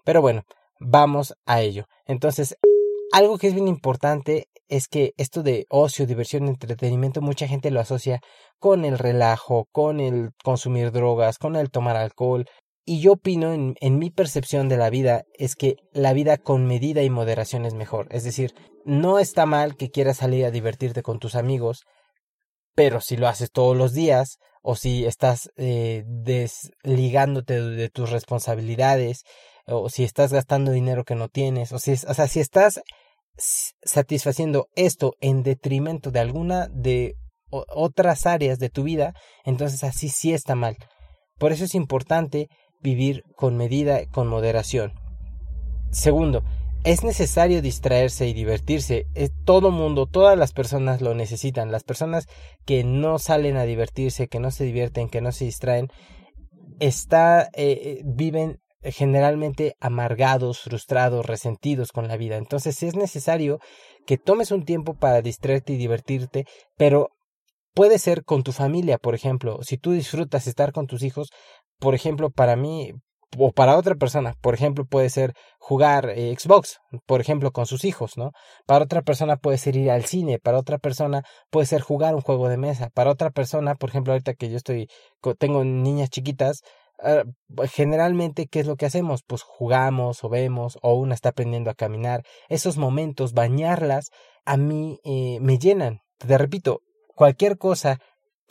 pero 0.06 0.22
bueno, 0.22 0.44
vamos 0.80 1.36
a 1.46 1.62
ello. 1.62 1.86
Entonces, 2.06 2.56
algo 3.12 3.38
que 3.38 3.48
es 3.48 3.54
bien 3.54 3.68
importante 3.68 4.48
es 4.70 4.88
que 4.88 5.14
esto 5.18 5.44
de 5.44 5.66
ocio, 5.70 6.06
diversión, 6.06 6.48
entretenimiento, 6.48 7.22
mucha 7.22 7.48
gente 7.48 7.72
lo 7.72 7.82
asocia 7.82 8.22
con 8.60 8.86
el 8.86 8.98
relajo, 8.98 9.68
con 9.72 10.00
el 10.00 10.30
consumir 10.44 10.92
drogas, 10.92 11.38
con 11.38 11.56
el 11.56 11.72
tomar 11.72 11.98
alcohol. 11.98 12.46
Y 12.86 13.02
yo 13.02 13.14
opino, 13.14 13.54
en, 13.54 14.00
mi 14.00 14.10
percepción 14.10 14.68
de 14.70 14.78
la 14.78 14.90
vida, 14.90 15.24
es 15.34 15.56
que 15.56 15.76
la 15.92 16.14
vida 16.14 16.38
con 16.38 16.66
medida 16.66 17.04
y 17.04 17.10
moderación 17.10 17.66
es 17.66 17.74
mejor. 17.74 18.08
Es 18.10 18.24
decir, 18.24 18.54
no 18.86 19.20
está 19.20 19.46
mal 19.46 19.76
que 19.76 19.92
quieras 19.92 20.18
salir 20.18 20.46
a 20.46 20.52
divertirte 20.52 21.04
con 21.04 21.20
tus 21.20 21.36
amigos, 21.36 21.84
pero 22.76 23.02
si 23.02 23.18
lo 23.18 23.28
haces 23.28 23.52
todos 23.52 23.78
los 23.78 23.94
días, 23.94 24.38
o 24.62 24.76
si 24.76 25.06
estás 25.06 25.52
eh, 25.56 26.04
desligándote 26.08 27.62
de 27.62 27.90
tus 27.90 28.10
responsabilidades, 28.10 29.24
o 29.68 29.90
si 29.90 30.04
estás 30.04 30.34
gastando 30.34 30.72
dinero 30.72 31.04
que 31.04 31.16
no 31.16 31.28
tienes, 31.30 31.72
o, 31.72 31.80
si, 31.80 31.92
o 31.92 32.14
sea, 32.14 32.28
si 32.28 32.40
estás 32.40 32.82
satisfaciendo 33.84 34.68
esto 34.76 35.14
en 35.22 35.44
detrimento 35.44 36.12
de 36.12 36.20
alguna 36.20 36.68
de 36.68 37.16
otras 37.52 38.26
áreas 38.26 38.60
de 38.60 38.70
tu 38.70 38.84
vida, 38.84 39.14
entonces 39.44 39.84
así 39.84 40.10
sí 40.10 40.34
está 40.34 40.56
mal. 40.56 40.78
Por 41.38 41.52
eso 41.52 41.66
es 41.66 41.74
importante 41.74 42.48
vivir 42.82 43.24
con 43.36 43.58
medida, 43.58 44.06
con 44.08 44.28
moderación. 44.28 44.94
Segundo, 45.92 46.44
es 46.84 47.04
necesario 47.04 47.62
distraerse 47.62 48.28
y 48.28 48.34
divertirse. 48.34 49.06
todo 49.46 49.72
mundo, 49.72 50.06
todas 50.06 50.38
las 50.38 50.54
personas 50.54 51.02
lo 51.02 51.14
necesitan. 51.14 51.72
Las 51.72 51.84
personas 51.84 52.28
que 52.66 52.84
no 52.84 53.20
salen 53.20 53.58
a 53.58 53.64
divertirse, 53.64 54.28
que 54.28 54.40
no 54.40 54.52
se 54.52 54.64
divierten, 54.64 55.10
que 55.10 55.22
no 55.22 55.32
se 55.32 55.46
distraen, 55.46 55.90
está, 56.80 57.50
eh, 57.54 58.02
viven 58.06 58.60
generalmente 58.82 59.76
amargados, 59.82 60.62
frustrados, 60.62 61.26
resentidos 61.26 61.92
con 61.92 62.08
la 62.08 62.18
vida. 62.18 62.38
Entonces 62.38 62.82
es 62.84 62.96
necesario 62.96 63.60
que 64.06 64.18
tomes 64.18 64.52
un 64.52 64.64
tiempo 64.64 64.94
para 64.94 65.22
distraerte 65.22 65.74
y 65.74 65.78
divertirte, 65.78 66.46
pero 66.78 67.10
puede 67.74 68.00
ser 68.00 68.24
con 68.24 68.44
tu 68.44 68.52
familia, 68.52 68.98
por 68.98 69.16
ejemplo. 69.16 69.60
Si 69.64 69.78
tú 69.78 69.92
disfrutas 69.92 70.48
estar 70.48 70.72
con 70.72 70.88
tus 70.88 71.04
hijos, 71.04 71.30
por 71.80 71.96
ejemplo, 71.96 72.30
para 72.30 72.56
mí, 72.56 72.94
o 73.38 73.52
para 73.52 73.78
otra 73.78 73.96
persona, 73.96 74.36
por 74.42 74.54
ejemplo, 74.54 74.86
puede 74.86 75.10
ser 75.10 75.34
jugar 75.60 76.10
eh, 76.10 76.36
Xbox, 76.38 76.80
por 77.06 77.22
ejemplo, 77.22 77.52
con 77.52 77.66
sus 77.66 77.86
hijos, 77.86 78.18
¿no? 78.18 78.32
Para 78.66 78.86
otra 78.86 79.02
persona 79.02 79.38
puede 79.38 79.58
ser 79.58 79.76
ir 79.76 79.92
al 79.92 80.06
cine, 80.06 80.40
para 80.40 80.58
otra 80.58 80.78
persona 80.80 81.24
puede 81.50 81.68
ser 81.68 81.82
jugar 81.82 82.16
un 82.16 82.22
juego 82.22 82.50
de 82.50 82.58
mesa, 82.58 82.90
para 82.94 83.12
otra 83.12 83.30
persona, 83.30 83.76
por 83.76 83.90
ejemplo, 83.90 84.14
ahorita 84.14 84.34
que 84.34 84.50
yo 84.50 84.58
estoy, 84.58 84.88
tengo 85.38 85.64
niñas 85.64 86.10
chiquitas, 86.10 86.62
ah, 87.04 87.24
generalmente, 87.72 88.48
¿qué 88.48 88.62
es 88.62 88.68
lo 88.68 88.76
que 88.76 88.88
hacemos? 88.88 89.22
Pues 89.26 89.44
jugamos 89.44 90.24
o 90.24 90.30
vemos, 90.30 90.78
o 90.82 90.96
una 90.96 91.14
está 91.14 91.30
aprendiendo 91.30 91.70
a 91.70 91.76
caminar. 91.76 92.24
Esos 92.50 92.78
momentos, 92.78 93.34
bañarlas, 93.34 94.10
a 94.46 94.58
mí 94.58 95.00
eh, 95.04 95.38
me 95.42 95.60
llenan. 95.60 96.00
Te 96.18 96.38
repito, 96.38 96.82
cualquier 97.16 97.58
cosa 97.58 98.00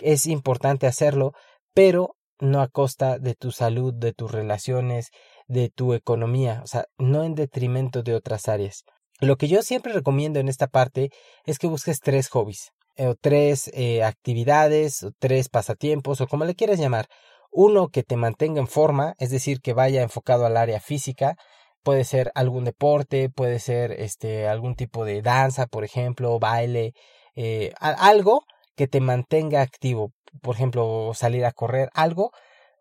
es 0.01 0.27
importante 0.27 0.87
hacerlo, 0.87 1.33
pero 1.75 2.15
no 2.41 2.61
a 2.61 2.69
costa 2.69 3.19
de 3.19 3.35
tu 3.35 3.51
salud, 3.51 3.95
de 3.95 4.13
tus 4.13 4.31
relaciones, 4.31 5.11
de 5.47 5.71
tu 5.71 5.95
economía, 5.95 6.61
o 6.63 6.67
sea, 6.67 6.87
no 6.99 7.25
en 7.25 7.35
detrimento 7.35 8.03
de 8.03 8.15
otras 8.15 8.49
áreas. 8.49 8.85
Lo 9.21 9.37
que 9.37 9.49
yo 9.49 9.63
siempre 9.63 9.93
recomiendo 9.93 10.39
en 10.39 10.49
esta 10.49 10.69
parte 10.69 11.11
es 11.45 11.59
que 11.59 11.67
busques 11.67 12.01
tres 12.01 12.29
hobbies, 12.29 12.71
eh, 12.97 13.09
o 13.09 13.15
tres 13.15 13.71
eh, 13.75 14.05
actividades, 14.05 15.03
o 15.03 15.11
tres 15.19 15.49
pasatiempos, 15.49 16.21
o 16.21 16.27
como 16.29 16.45
le 16.45 16.55
quieras 16.55 16.79
llamar. 16.79 17.07
Uno 17.51 17.89
que 17.89 18.03
te 18.03 18.17
mantenga 18.17 18.61
en 18.61 18.69
forma, 18.69 19.15
es 19.19 19.31
decir, 19.31 19.61
que 19.61 19.73
vaya 19.73 20.03
enfocado 20.03 20.47
al 20.47 20.57
área 20.57 20.81
física, 20.81 21.37
puede 21.83 22.05
ser 22.05 22.31
algún 22.35 22.65
deporte, 22.65 23.31
puede 23.31 23.59
ser 23.59 23.93
este 23.93 24.47
algún 24.49 24.77
tipo 24.77 25.05
de 25.05 25.23
danza, 25.23 25.67
por 25.67 25.85
ejemplo, 25.85 26.39
baile, 26.39 26.93
eh, 27.35 27.73
algo 27.81 28.43
que 28.79 28.89
te 28.89 29.01
mantenga 29.01 29.61
activo 29.61 30.13
por 30.43 30.55
ejemplo, 30.55 31.13
salir 31.15 31.45
a 31.45 31.53
correr, 31.53 31.91
algo, 31.95 32.33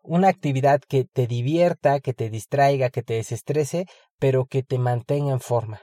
una 0.02 0.28
actividad 0.28 0.80
que 0.80 1.04
te 1.04 1.26
divierta, 1.26 2.00
que 2.00 2.14
te 2.14 2.30
distraiga, 2.30 2.90
que 2.90 3.02
te 3.02 3.14
desestrese, 3.14 3.86
pero 4.18 4.46
que 4.46 4.62
te 4.62 4.78
mantenga 4.78 5.32
en 5.32 5.40
forma. 5.40 5.82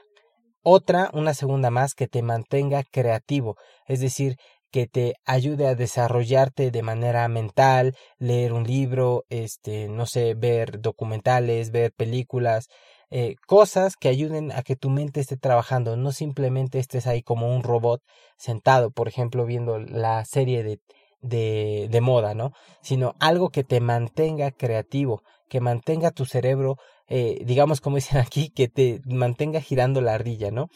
Otra, 0.62 1.10
una 1.12 1.34
segunda 1.34 1.70
más, 1.70 1.94
que 1.94 2.08
te 2.08 2.22
mantenga 2.22 2.82
creativo, 2.90 3.56
es 3.86 4.00
decir, 4.00 4.36
que 4.72 4.88
te 4.88 5.14
ayude 5.24 5.68
a 5.68 5.76
desarrollarte 5.76 6.70
de 6.72 6.82
manera 6.82 7.26
mental, 7.28 7.94
leer 8.18 8.52
un 8.52 8.64
libro, 8.64 9.24
este, 9.28 9.88
no 9.88 10.06
sé, 10.06 10.34
ver 10.34 10.80
documentales, 10.80 11.70
ver 11.70 11.92
películas, 11.92 12.66
eh, 13.10 13.36
cosas 13.46 13.96
que 13.96 14.08
ayuden 14.08 14.52
a 14.52 14.62
que 14.62 14.76
tu 14.76 14.90
mente 14.90 15.20
esté 15.20 15.36
trabajando, 15.36 15.96
no 15.96 16.12
simplemente 16.12 16.78
estés 16.78 17.06
ahí 17.06 17.22
como 17.22 17.54
un 17.54 17.62
robot 17.62 18.02
sentado, 18.36 18.90
por 18.90 19.08
ejemplo, 19.08 19.46
viendo 19.46 19.78
la 19.78 20.24
serie 20.24 20.62
de 20.62 20.80
de, 21.20 21.88
de 21.90 22.00
moda, 22.00 22.34
¿no? 22.34 22.52
Sino 22.82 23.14
algo 23.20 23.50
que 23.50 23.64
te 23.64 23.80
mantenga 23.80 24.50
creativo, 24.50 25.22
que 25.48 25.60
mantenga 25.60 26.10
tu 26.10 26.24
cerebro, 26.24 26.76
eh, 27.08 27.42
digamos 27.44 27.80
como 27.80 27.96
dicen 27.96 28.18
aquí, 28.18 28.50
que 28.50 28.68
te 28.68 29.00
mantenga 29.06 29.60
girando 29.60 30.00
la 30.00 30.14
ardilla, 30.14 30.50
¿no? 30.50 30.68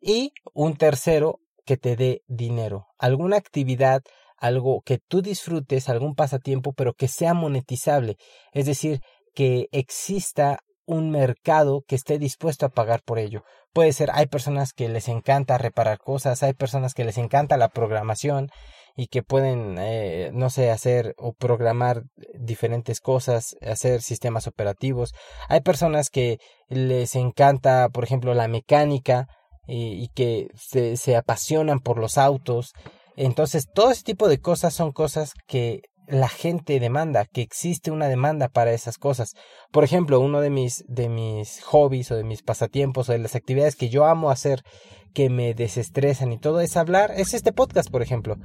Y 0.00 0.32
un 0.52 0.76
tercero, 0.76 1.40
que 1.64 1.78
te 1.78 1.96
dé 1.96 2.22
dinero, 2.26 2.88
alguna 2.98 3.38
actividad, 3.38 4.02
algo 4.36 4.82
que 4.84 4.98
tú 4.98 5.22
disfrutes, 5.22 5.88
algún 5.88 6.14
pasatiempo, 6.14 6.74
pero 6.74 6.92
que 6.92 7.08
sea 7.08 7.32
monetizable, 7.32 8.16
es 8.52 8.66
decir, 8.66 9.00
que 9.34 9.68
exista 9.72 10.58
un 10.86 11.10
mercado 11.10 11.82
que 11.86 11.94
esté 11.94 12.18
dispuesto 12.18 12.66
a 12.66 12.70
pagar 12.70 13.02
por 13.02 13.18
ello. 13.18 13.42
Puede 13.72 13.92
ser, 13.92 14.10
hay 14.12 14.26
personas 14.26 14.72
que 14.72 14.88
les 14.88 15.08
encanta 15.08 15.58
reparar 15.58 15.98
cosas, 15.98 16.42
hay 16.42 16.52
personas 16.52 16.94
que 16.94 17.04
les 17.04 17.18
encanta 17.18 17.56
la 17.56 17.68
programación 17.68 18.50
y 18.96 19.08
que 19.08 19.22
pueden, 19.22 19.76
eh, 19.78 20.30
no 20.32 20.50
sé, 20.50 20.70
hacer 20.70 21.14
o 21.18 21.32
programar 21.32 22.02
diferentes 22.34 23.00
cosas, 23.00 23.56
hacer 23.60 24.02
sistemas 24.02 24.46
operativos. 24.46 25.14
Hay 25.48 25.60
personas 25.60 26.10
que 26.10 26.38
les 26.68 27.16
encanta, 27.16 27.88
por 27.88 28.04
ejemplo, 28.04 28.34
la 28.34 28.46
mecánica 28.46 29.26
y, 29.66 30.08
que 30.14 30.48
se, 30.54 30.96
se 30.96 31.16
apasionan 31.16 31.80
por 31.80 31.98
los 31.98 32.18
autos. 32.18 32.72
Entonces, 33.16 33.66
todo 33.72 33.90
ese 33.90 34.02
tipo 34.02 34.28
de 34.28 34.38
cosas 34.38 34.74
son 34.74 34.92
cosas 34.92 35.32
que 35.46 35.80
la 36.06 36.28
gente 36.28 36.80
demanda, 36.80 37.24
que 37.24 37.40
existe 37.42 37.90
una 37.90 38.08
demanda 38.08 38.48
para 38.48 38.72
esas 38.72 38.98
cosas. 38.98 39.34
Por 39.70 39.84
ejemplo, 39.84 40.20
uno 40.20 40.40
de 40.40 40.50
mis, 40.50 40.84
de 40.88 41.08
mis 41.08 41.62
hobbies 41.62 42.10
o 42.10 42.16
de 42.16 42.24
mis 42.24 42.42
pasatiempos 42.42 43.08
o 43.08 43.12
de 43.12 43.18
las 43.18 43.34
actividades 43.34 43.76
que 43.76 43.88
yo 43.88 44.04
amo 44.04 44.30
hacer 44.30 44.62
que 45.14 45.30
me 45.30 45.54
desestresan 45.54 46.32
y 46.32 46.38
todo 46.38 46.60
es 46.60 46.76
hablar, 46.76 47.12
es 47.16 47.34
este 47.34 47.52
podcast, 47.52 47.90
por 47.90 48.02
ejemplo. 48.02 48.36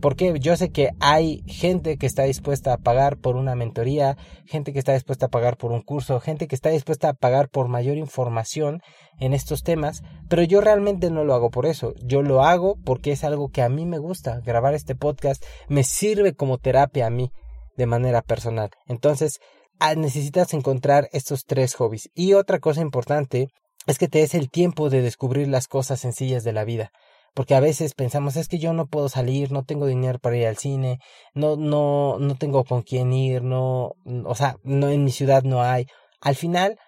Porque 0.00 0.34
yo 0.40 0.56
sé 0.56 0.70
que 0.70 0.90
hay 1.00 1.42
gente 1.46 1.96
que 1.96 2.06
está 2.06 2.24
dispuesta 2.24 2.72
a 2.72 2.78
pagar 2.78 3.16
por 3.16 3.36
una 3.36 3.54
mentoría, 3.54 4.16
gente 4.44 4.72
que 4.72 4.78
está 4.78 4.92
dispuesta 4.92 5.26
a 5.26 5.30
pagar 5.30 5.56
por 5.56 5.72
un 5.72 5.82
curso, 5.82 6.20
gente 6.20 6.46
que 6.46 6.54
está 6.54 6.68
dispuesta 6.70 7.08
a 7.08 7.14
pagar 7.14 7.48
por 7.48 7.68
mayor 7.68 7.96
información 7.96 8.82
en 9.18 9.32
estos 9.32 9.62
temas, 9.62 10.02
pero 10.28 10.42
yo 10.42 10.60
realmente 10.60 11.10
no 11.10 11.24
lo 11.24 11.34
hago 11.34 11.50
por 11.50 11.66
eso. 11.66 11.94
Yo 12.02 12.22
lo 12.22 12.42
hago 12.42 12.76
porque 12.84 13.12
es 13.12 13.24
algo 13.24 13.48
que 13.48 13.62
a 13.62 13.68
mí 13.68 13.86
me 13.86 13.98
gusta. 13.98 14.40
Grabar 14.40 14.74
este 14.74 14.94
podcast 14.94 15.44
me 15.68 15.82
sirve 15.82 16.34
como 16.34 16.58
terapia 16.58 17.06
a 17.06 17.10
mí 17.10 17.32
de 17.76 17.86
manera 17.86 18.22
personal. 18.22 18.70
Entonces, 18.86 19.40
ah, 19.78 19.94
necesitas 19.94 20.52
encontrar 20.54 21.08
estos 21.12 21.44
tres 21.46 21.74
hobbies. 21.74 22.10
Y 22.14 22.34
otra 22.34 22.58
cosa 22.58 22.82
importante 22.82 23.48
es 23.86 23.98
que 23.98 24.08
te 24.08 24.18
des 24.18 24.34
el 24.34 24.50
tiempo 24.50 24.90
de 24.90 25.00
descubrir 25.00 25.48
las 25.48 25.68
cosas 25.68 26.00
sencillas 26.00 26.44
de 26.44 26.52
la 26.52 26.64
vida 26.64 26.90
porque 27.34 27.54
a 27.54 27.60
veces 27.60 27.94
pensamos 27.94 28.36
es 28.36 28.48
que 28.48 28.58
yo 28.58 28.72
no 28.72 28.86
puedo 28.86 29.08
salir, 29.08 29.52
no 29.52 29.64
tengo 29.64 29.86
dinero 29.86 30.18
para 30.18 30.36
ir 30.36 30.46
al 30.46 30.56
cine, 30.56 30.98
no 31.34 31.56
no 31.56 32.18
no 32.18 32.36
tengo 32.36 32.64
con 32.64 32.82
quién 32.82 33.12
ir, 33.12 33.42
no 33.42 33.92
o 34.24 34.34
sea, 34.34 34.56
no 34.62 34.88
en 34.88 35.04
mi 35.04 35.10
ciudad 35.10 35.42
no 35.42 35.62
hay. 35.62 35.86
Al 36.20 36.36
final, 36.36 36.78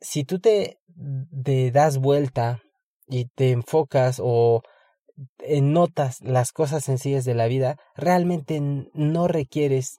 si 0.00 0.24
tú 0.24 0.40
te, 0.40 0.78
te 1.44 1.70
das 1.70 1.98
vuelta 1.98 2.60
y 3.06 3.26
te 3.34 3.50
enfocas 3.52 4.20
o 4.22 4.62
notas 5.60 6.20
las 6.22 6.52
cosas 6.52 6.84
sencillas 6.84 7.24
de 7.24 7.34
la 7.34 7.46
vida, 7.46 7.76
realmente 7.94 8.60
no 8.94 9.28
requieres 9.28 9.98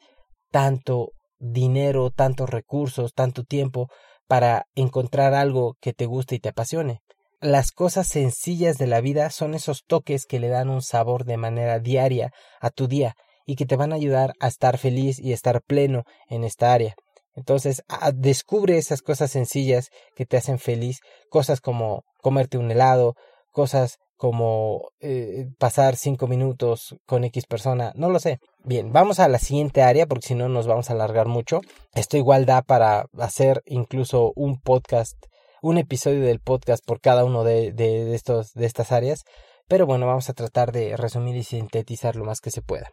tanto 0.52 1.12
dinero, 1.40 2.12
tantos 2.12 2.50
recursos, 2.50 3.14
tanto 3.14 3.44
tiempo 3.44 3.90
para 4.28 4.66
encontrar 4.76 5.34
algo 5.34 5.76
que 5.82 5.94
te 5.94 6.06
guste 6.06 6.36
y 6.36 6.40
te 6.40 6.50
apasione 6.50 7.02
las 7.42 7.72
cosas 7.72 8.08
sencillas 8.08 8.78
de 8.78 8.88
la 8.88 9.02
vida 9.02 9.30
son 9.30 9.54
esos 9.54 9.84
toques 9.86 10.26
que 10.26 10.40
le 10.40 10.50
dan 10.50 10.70
un 10.70 10.82
sabor 10.82 11.26
de 11.26 11.38
manera 11.38 11.80
diaria 11.80 12.32
a 12.60 12.70
tu 12.70 12.88
día 12.88 13.16
y 13.46 13.56
que 13.56 13.66
te 13.66 13.76
van 13.76 13.94
a 13.94 13.96
ayudar 13.96 14.34
a 14.40 14.48
estar 14.48 14.78
feliz 14.78 15.20
y 15.20 15.34
estar 15.34 15.62
pleno 15.62 16.04
en 16.28 16.44
esta 16.44 16.74
área. 16.74 16.96
Entonces, 17.36 17.84
descubre 18.14 18.78
esas 18.78 19.02
cosas 19.02 19.32
sencillas 19.32 19.90
que 20.16 20.26
te 20.26 20.38
hacen 20.38 20.60
feliz, 20.60 21.00
cosas 21.30 21.62
como 21.62 22.04
comerte 22.22 22.58
un 22.58 22.70
helado, 22.70 23.16
cosas 23.52 23.98
como 24.18 24.90
eh, 25.00 25.48
pasar 25.58 25.96
cinco 25.96 26.28
minutos 26.28 26.98
con 27.06 27.24
X 27.24 27.46
persona, 27.46 27.94
no 27.96 28.10
lo 28.10 28.20
sé. 28.20 28.40
Bien, 28.66 28.92
vamos 28.92 29.20
a 29.20 29.30
la 29.30 29.40
siguiente 29.40 29.82
área 29.82 30.06
porque 30.06 30.28
si 30.28 30.36
no 30.36 30.50
nos 30.50 30.68
vamos 30.68 30.90
a 30.90 30.94
alargar 30.94 31.28
mucho. 31.28 31.62
Esto 31.94 32.18
igual 32.18 32.46
da 32.46 32.62
para 32.62 33.06
hacer 33.18 33.64
incluso 33.66 34.34
un 34.36 34.60
podcast 34.60 35.16
un 35.62 35.78
episodio 35.78 36.22
del 36.22 36.40
podcast 36.40 36.84
por 36.86 37.02
cada 37.02 37.26
uno 37.26 37.44
de, 37.44 37.74
estos, 38.14 38.54
de 38.54 38.66
estas 38.66 38.92
áreas, 38.92 39.24
pero 39.68 39.86
bueno, 39.86 40.08
vamos 40.08 40.30
a 40.30 40.34
tratar 40.34 40.72
de 40.72 40.98
resumir 40.98 41.36
y 41.36 41.44
sintetizar 41.44 42.16
lo 42.16 42.26
más 42.26 42.42
que 42.42 42.52
se 42.52 42.62
pueda. 42.62 42.90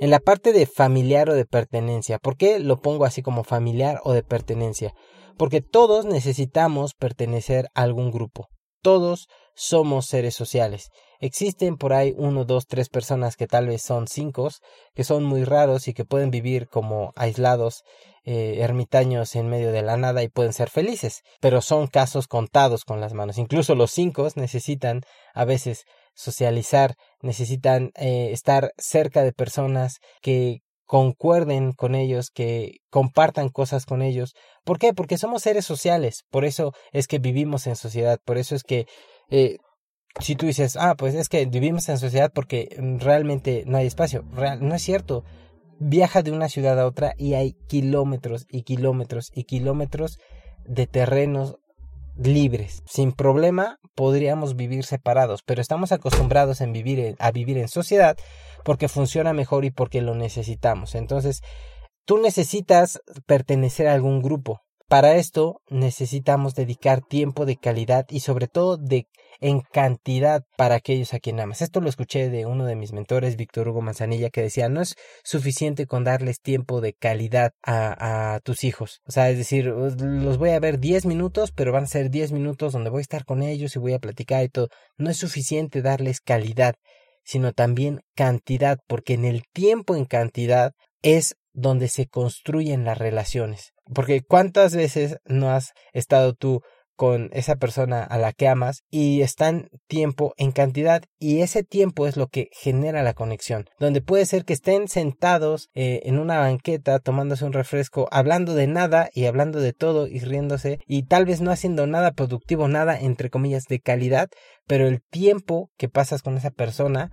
En 0.00 0.10
la 0.10 0.20
parte 0.20 0.52
de 0.52 0.66
familiar 0.66 1.28
o 1.30 1.34
de 1.34 1.44
pertenencia, 1.44 2.18
¿por 2.18 2.36
qué 2.36 2.58
lo 2.58 2.80
pongo 2.80 3.04
así 3.04 3.22
como 3.22 3.44
familiar 3.44 4.00
o 4.04 4.12
de 4.12 4.22
pertenencia? 4.22 4.94
Porque 5.36 5.60
todos 5.60 6.06
necesitamos 6.06 6.94
pertenecer 6.94 7.68
a 7.74 7.82
algún 7.82 8.10
grupo. 8.10 8.48
Todos 8.82 9.28
somos 9.54 10.06
seres 10.06 10.34
sociales. 10.34 10.88
Existen 11.20 11.76
por 11.76 11.92
ahí 11.92 12.14
uno, 12.16 12.44
dos, 12.44 12.66
tres 12.66 12.88
personas 12.88 13.36
que 13.36 13.46
tal 13.46 13.66
vez 13.66 13.82
son 13.82 14.06
cinco, 14.08 14.48
que 14.94 15.04
son 15.04 15.24
muy 15.24 15.44
raros 15.44 15.88
y 15.88 15.94
que 15.94 16.04
pueden 16.04 16.30
vivir 16.30 16.68
como 16.68 17.12
aislados, 17.16 17.82
eh, 18.24 18.58
ermitaños 18.60 19.36
en 19.36 19.48
medio 19.48 19.70
de 19.70 19.82
la 19.82 19.96
nada 19.96 20.22
y 20.22 20.28
pueden 20.28 20.52
ser 20.52 20.70
felices, 20.70 21.22
pero 21.40 21.60
son 21.60 21.86
casos 21.86 22.26
contados 22.26 22.84
con 22.84 23.00
las 23.00 23.12
manos. 23.12 23.38
Incluso 23.38 23.74
los 23.74 23.90
cinco 23.90 24.26
necesitan 24.34 25.02
a 25.34 25.44
veces 25.44 25.84
socializar, 26.14 26.94
necesitan 27.20 27.90
eh, 27.96 28.30
estar 28.32 28.72
cerca 28.78 29.22
de 29.22 29.32
personas 29.32 29.98
que 30.22 30.60
concuerden 30.86 31.72
con 31.72 31.94
ellos, 31.94 32.30
que 32.30 32.76
compartan 32.90 33.48
cosas 33.48 33.86
con 33.86 34.02
ellos. 34.02 34.34
¿Por 34.64 34.78
qué? 34.78 34.92
Porque 34.92 35.18
somos 35.18 35.42
seres 35.42 35.64
sociales, 35.64 36.24
por 36.30 36.44
eso 36.44 36.72
es 36.92 37.06
que 37.06 37.18
vivimos 37.18 37.66
en 37.66 37.76
sociedad, 37.76 38.18
por 38.24 38.38
eso 38.38 38.54
es 38.54 38.62
que 38.62 38.86
eh, 39.30 39.56
si 40.20 40.36
tú 40.36 40.46
dices, 40.46 40.76
ah, 40.76 40.94
pues 40.96 41.14
es 41.14 41.28
que 41.28 41.44
vivimos 41.46 41.88
en 41.88 41.98
sociedad 41.98 42.30
porque 42.32 42.76
realmente 42.98 43.64
no 43.66 43.78
hay 43.78 43.86
espacio, 43.86 44.24
no 44.60 44.74
es 44.74 44.82
cierto. 44.82 45.24
Viaja 45.80 46.22
de 46.22 46.30
una 46.30 46.48
ciudad 46.48 46.78
a 46.78 46.86
otra 46.86 47.14
y 47.18 47.34
hay 47.34 47.54
kilómetros 47.66 48.46
y 48.48 48.62
kilómetros 48.62 49.32
y 49.34 49.44
kilómetros 49.44 50.18
de 50.64 50.86
terrenos 50.86 51.56
libres. 52.16 52.82
Sin 52.86 53.12
problema 53.12 53.78
podríamos 53.96 54.54
vivir 54.54 54.84
separados, 54.84 55.42
pero 55.42 55.60
estamos 55.60 55.90
acostumbrados 55.90 56.62
vivir 56.72 57.16
a 57.18 57.30
vivir 57.32 57.58
en 57.58 57.68
sociedad 57.68 58.16
porque 58.64 58.88
funciona 58.88 59.32
mejor 59.32 59.64
y 59.64 59.70
porque 59.70 60.00
lo 60.00 60.14
necesitamos. 60.14 60.94
Entonces, 60.94 61.42
tú 62.04 62.18
necesitas 62.18 63.00
pertenecer 63.26 63.88
a 63.88 63.94
algún 63.94 64.22
grupo. 64.22 64.60
Para 64.88 65.16
esto 65.16 65.60
necesitamos 65.68 66.54
dedicar 66.54 67.00
tiempo 67.00 67.46
de 67.46 67.56
calidad 67.56 68.06
y 68.10 68.20
sobre 68.20 68.46
todo 68.46 68.76
de 68.76 69.08
en 69.44 69.60
cantidad 69.60 70.42
para 70.56 70.76
aquellos 70.76 71.12
a 71.12 71.20
quien 71.20 71.38
amas. 71.38 71.60
Esto 71.60 71.82
lo 71.82 71.90
escuché 71.90 72.30
de 72.30 72.46
uno 72.46 72.64
de 72.64 72.76
mis 72.76 72.94
mentores, 72.94 73.36
Víctor 73.36 73.68
Hugo 73.68 73.82
Manzanilla, 73.82 74.30
que 74.30 74.40
decía, 74.40 74.70
no 74.70 74.80
es 74.80 74.96
suficiente 75.22 75.86
con 75.86 76.02
darles 76.02 76.40
tiempo 76.40 76.80
de 76.80 76.94
calidad 76.94 77.52
a, 77.62 78.36
a 78.36 78.40
tus 78.40 78.64
hijos. 78.64 79.02
O 79.06 79.12
sea, 79.12 79.28
es 79.28 79.36
decir, 79.36 79.66
los 79.66 80.38
voy 80.38 80.48
a 80.48 80.60
ver 80.60 80.78
10 80.78 81.04
minutos, 81.04 81.52
pero 81.52 81.72
van 81.72 81.84
a 81.84 81.88
ser 81.88 82.08
10 82.08 82.32
minutos 82.32 82.72
donde 82.72 82.88
voy 82.88 83.00
a 83.00 83.02
estar 83.02 83.26
con 83.26 83.42
ellos 83.42 83.76
y 83.76 83.78
voy 83.78 83.92
a 83.92 83.98
platicar 83.98 84.44
y 84.44 84.48
todo. 84.48 84.68
No 84.96 85.10
es 85.10 85.18
suficiente 85.18 85.82
darles 85.82 86.22
calidad, 86.22 86.76
sino 87.22 87.52
también 87.52 88.00
cantidad, 88.14 88.78
porque 88.86 89.12
en 89.12 89.26
el 89.26 89.42
tiempo 89.52 89.94
en 89.94 90.06
cantidad 90.06 90.72
es 91.02 91.36
donde 91.52 91.88
se 91.88 92.06
construyen 92.06 92.86
las 92.86 92.96
relaciones. 92.96 93.74
Porque 93.94 94.22
cuántas 94.22 94.74
veces 94.74 95.18
no 95.26 95.50
has 95.50 95.72
estado 95.92 96.32
tú 96.32 96.62
con 96.96 97.30
esa 97.32 97.56
persona 97.56 98.02
a 98.02 98.18
la 98.18 98.32
que 98.32 98.48
amas 98.48 98.82
y 98.90 99.22
están 99.22 99.68
tiempo 99.86 100.34
en 100.36 100.52
cantidad 100.52 101.02
y 101.18 101.40
ese 101.40 101.64
tiempo 101.64 102.06
es 102.06 102.16
lo 102.16 102.28
que 102.28 102.48
genera 102.52 103.02
la 103.02 103.14
conexión 103.14 103.66
donde 103.78 104.00
puede 104.00 104.26
ser 104.26 104.44
que 104.44 104.52
estén 104.52 104.88
sentados 104.88 105.68
eh, 105.74 106.02
en 106.04 106.18
una 106.18 106.38
banqueta 106.38 106.98
tomándose 106.98 107.44
un 107.44 107.52
refresco 107.52 108.08
hablando 108.10 108.54
de 108.54 108.66
nada 108.66 109.10
y 109.12 109.26
hablando 109.26 109.60
de 109.60 109.72
todo 109.72 110.06
y 110.06 110.20
riéndose 110.20 110.78
y 110.86 111.04
tal 111.04 111.24
vez 111.24 111.40
no 111.40 111.50
haciendo 111.50 111.86
nada 111.86 112.12
productivo 112.12 112.68
nada 112.68 112.98
entre 112.98 113.30
comillas 113.30 113.64
de 113.64 113.80
calidad 113.80 114.28
pero 114.66 114.88
el 114.88 115.02
tiempo 115.02 115.70
que 115.76 115.88
pasas 115.88 116.22
con 116.22 116.36
esa 116.36 116.50
persona 116.50 117.10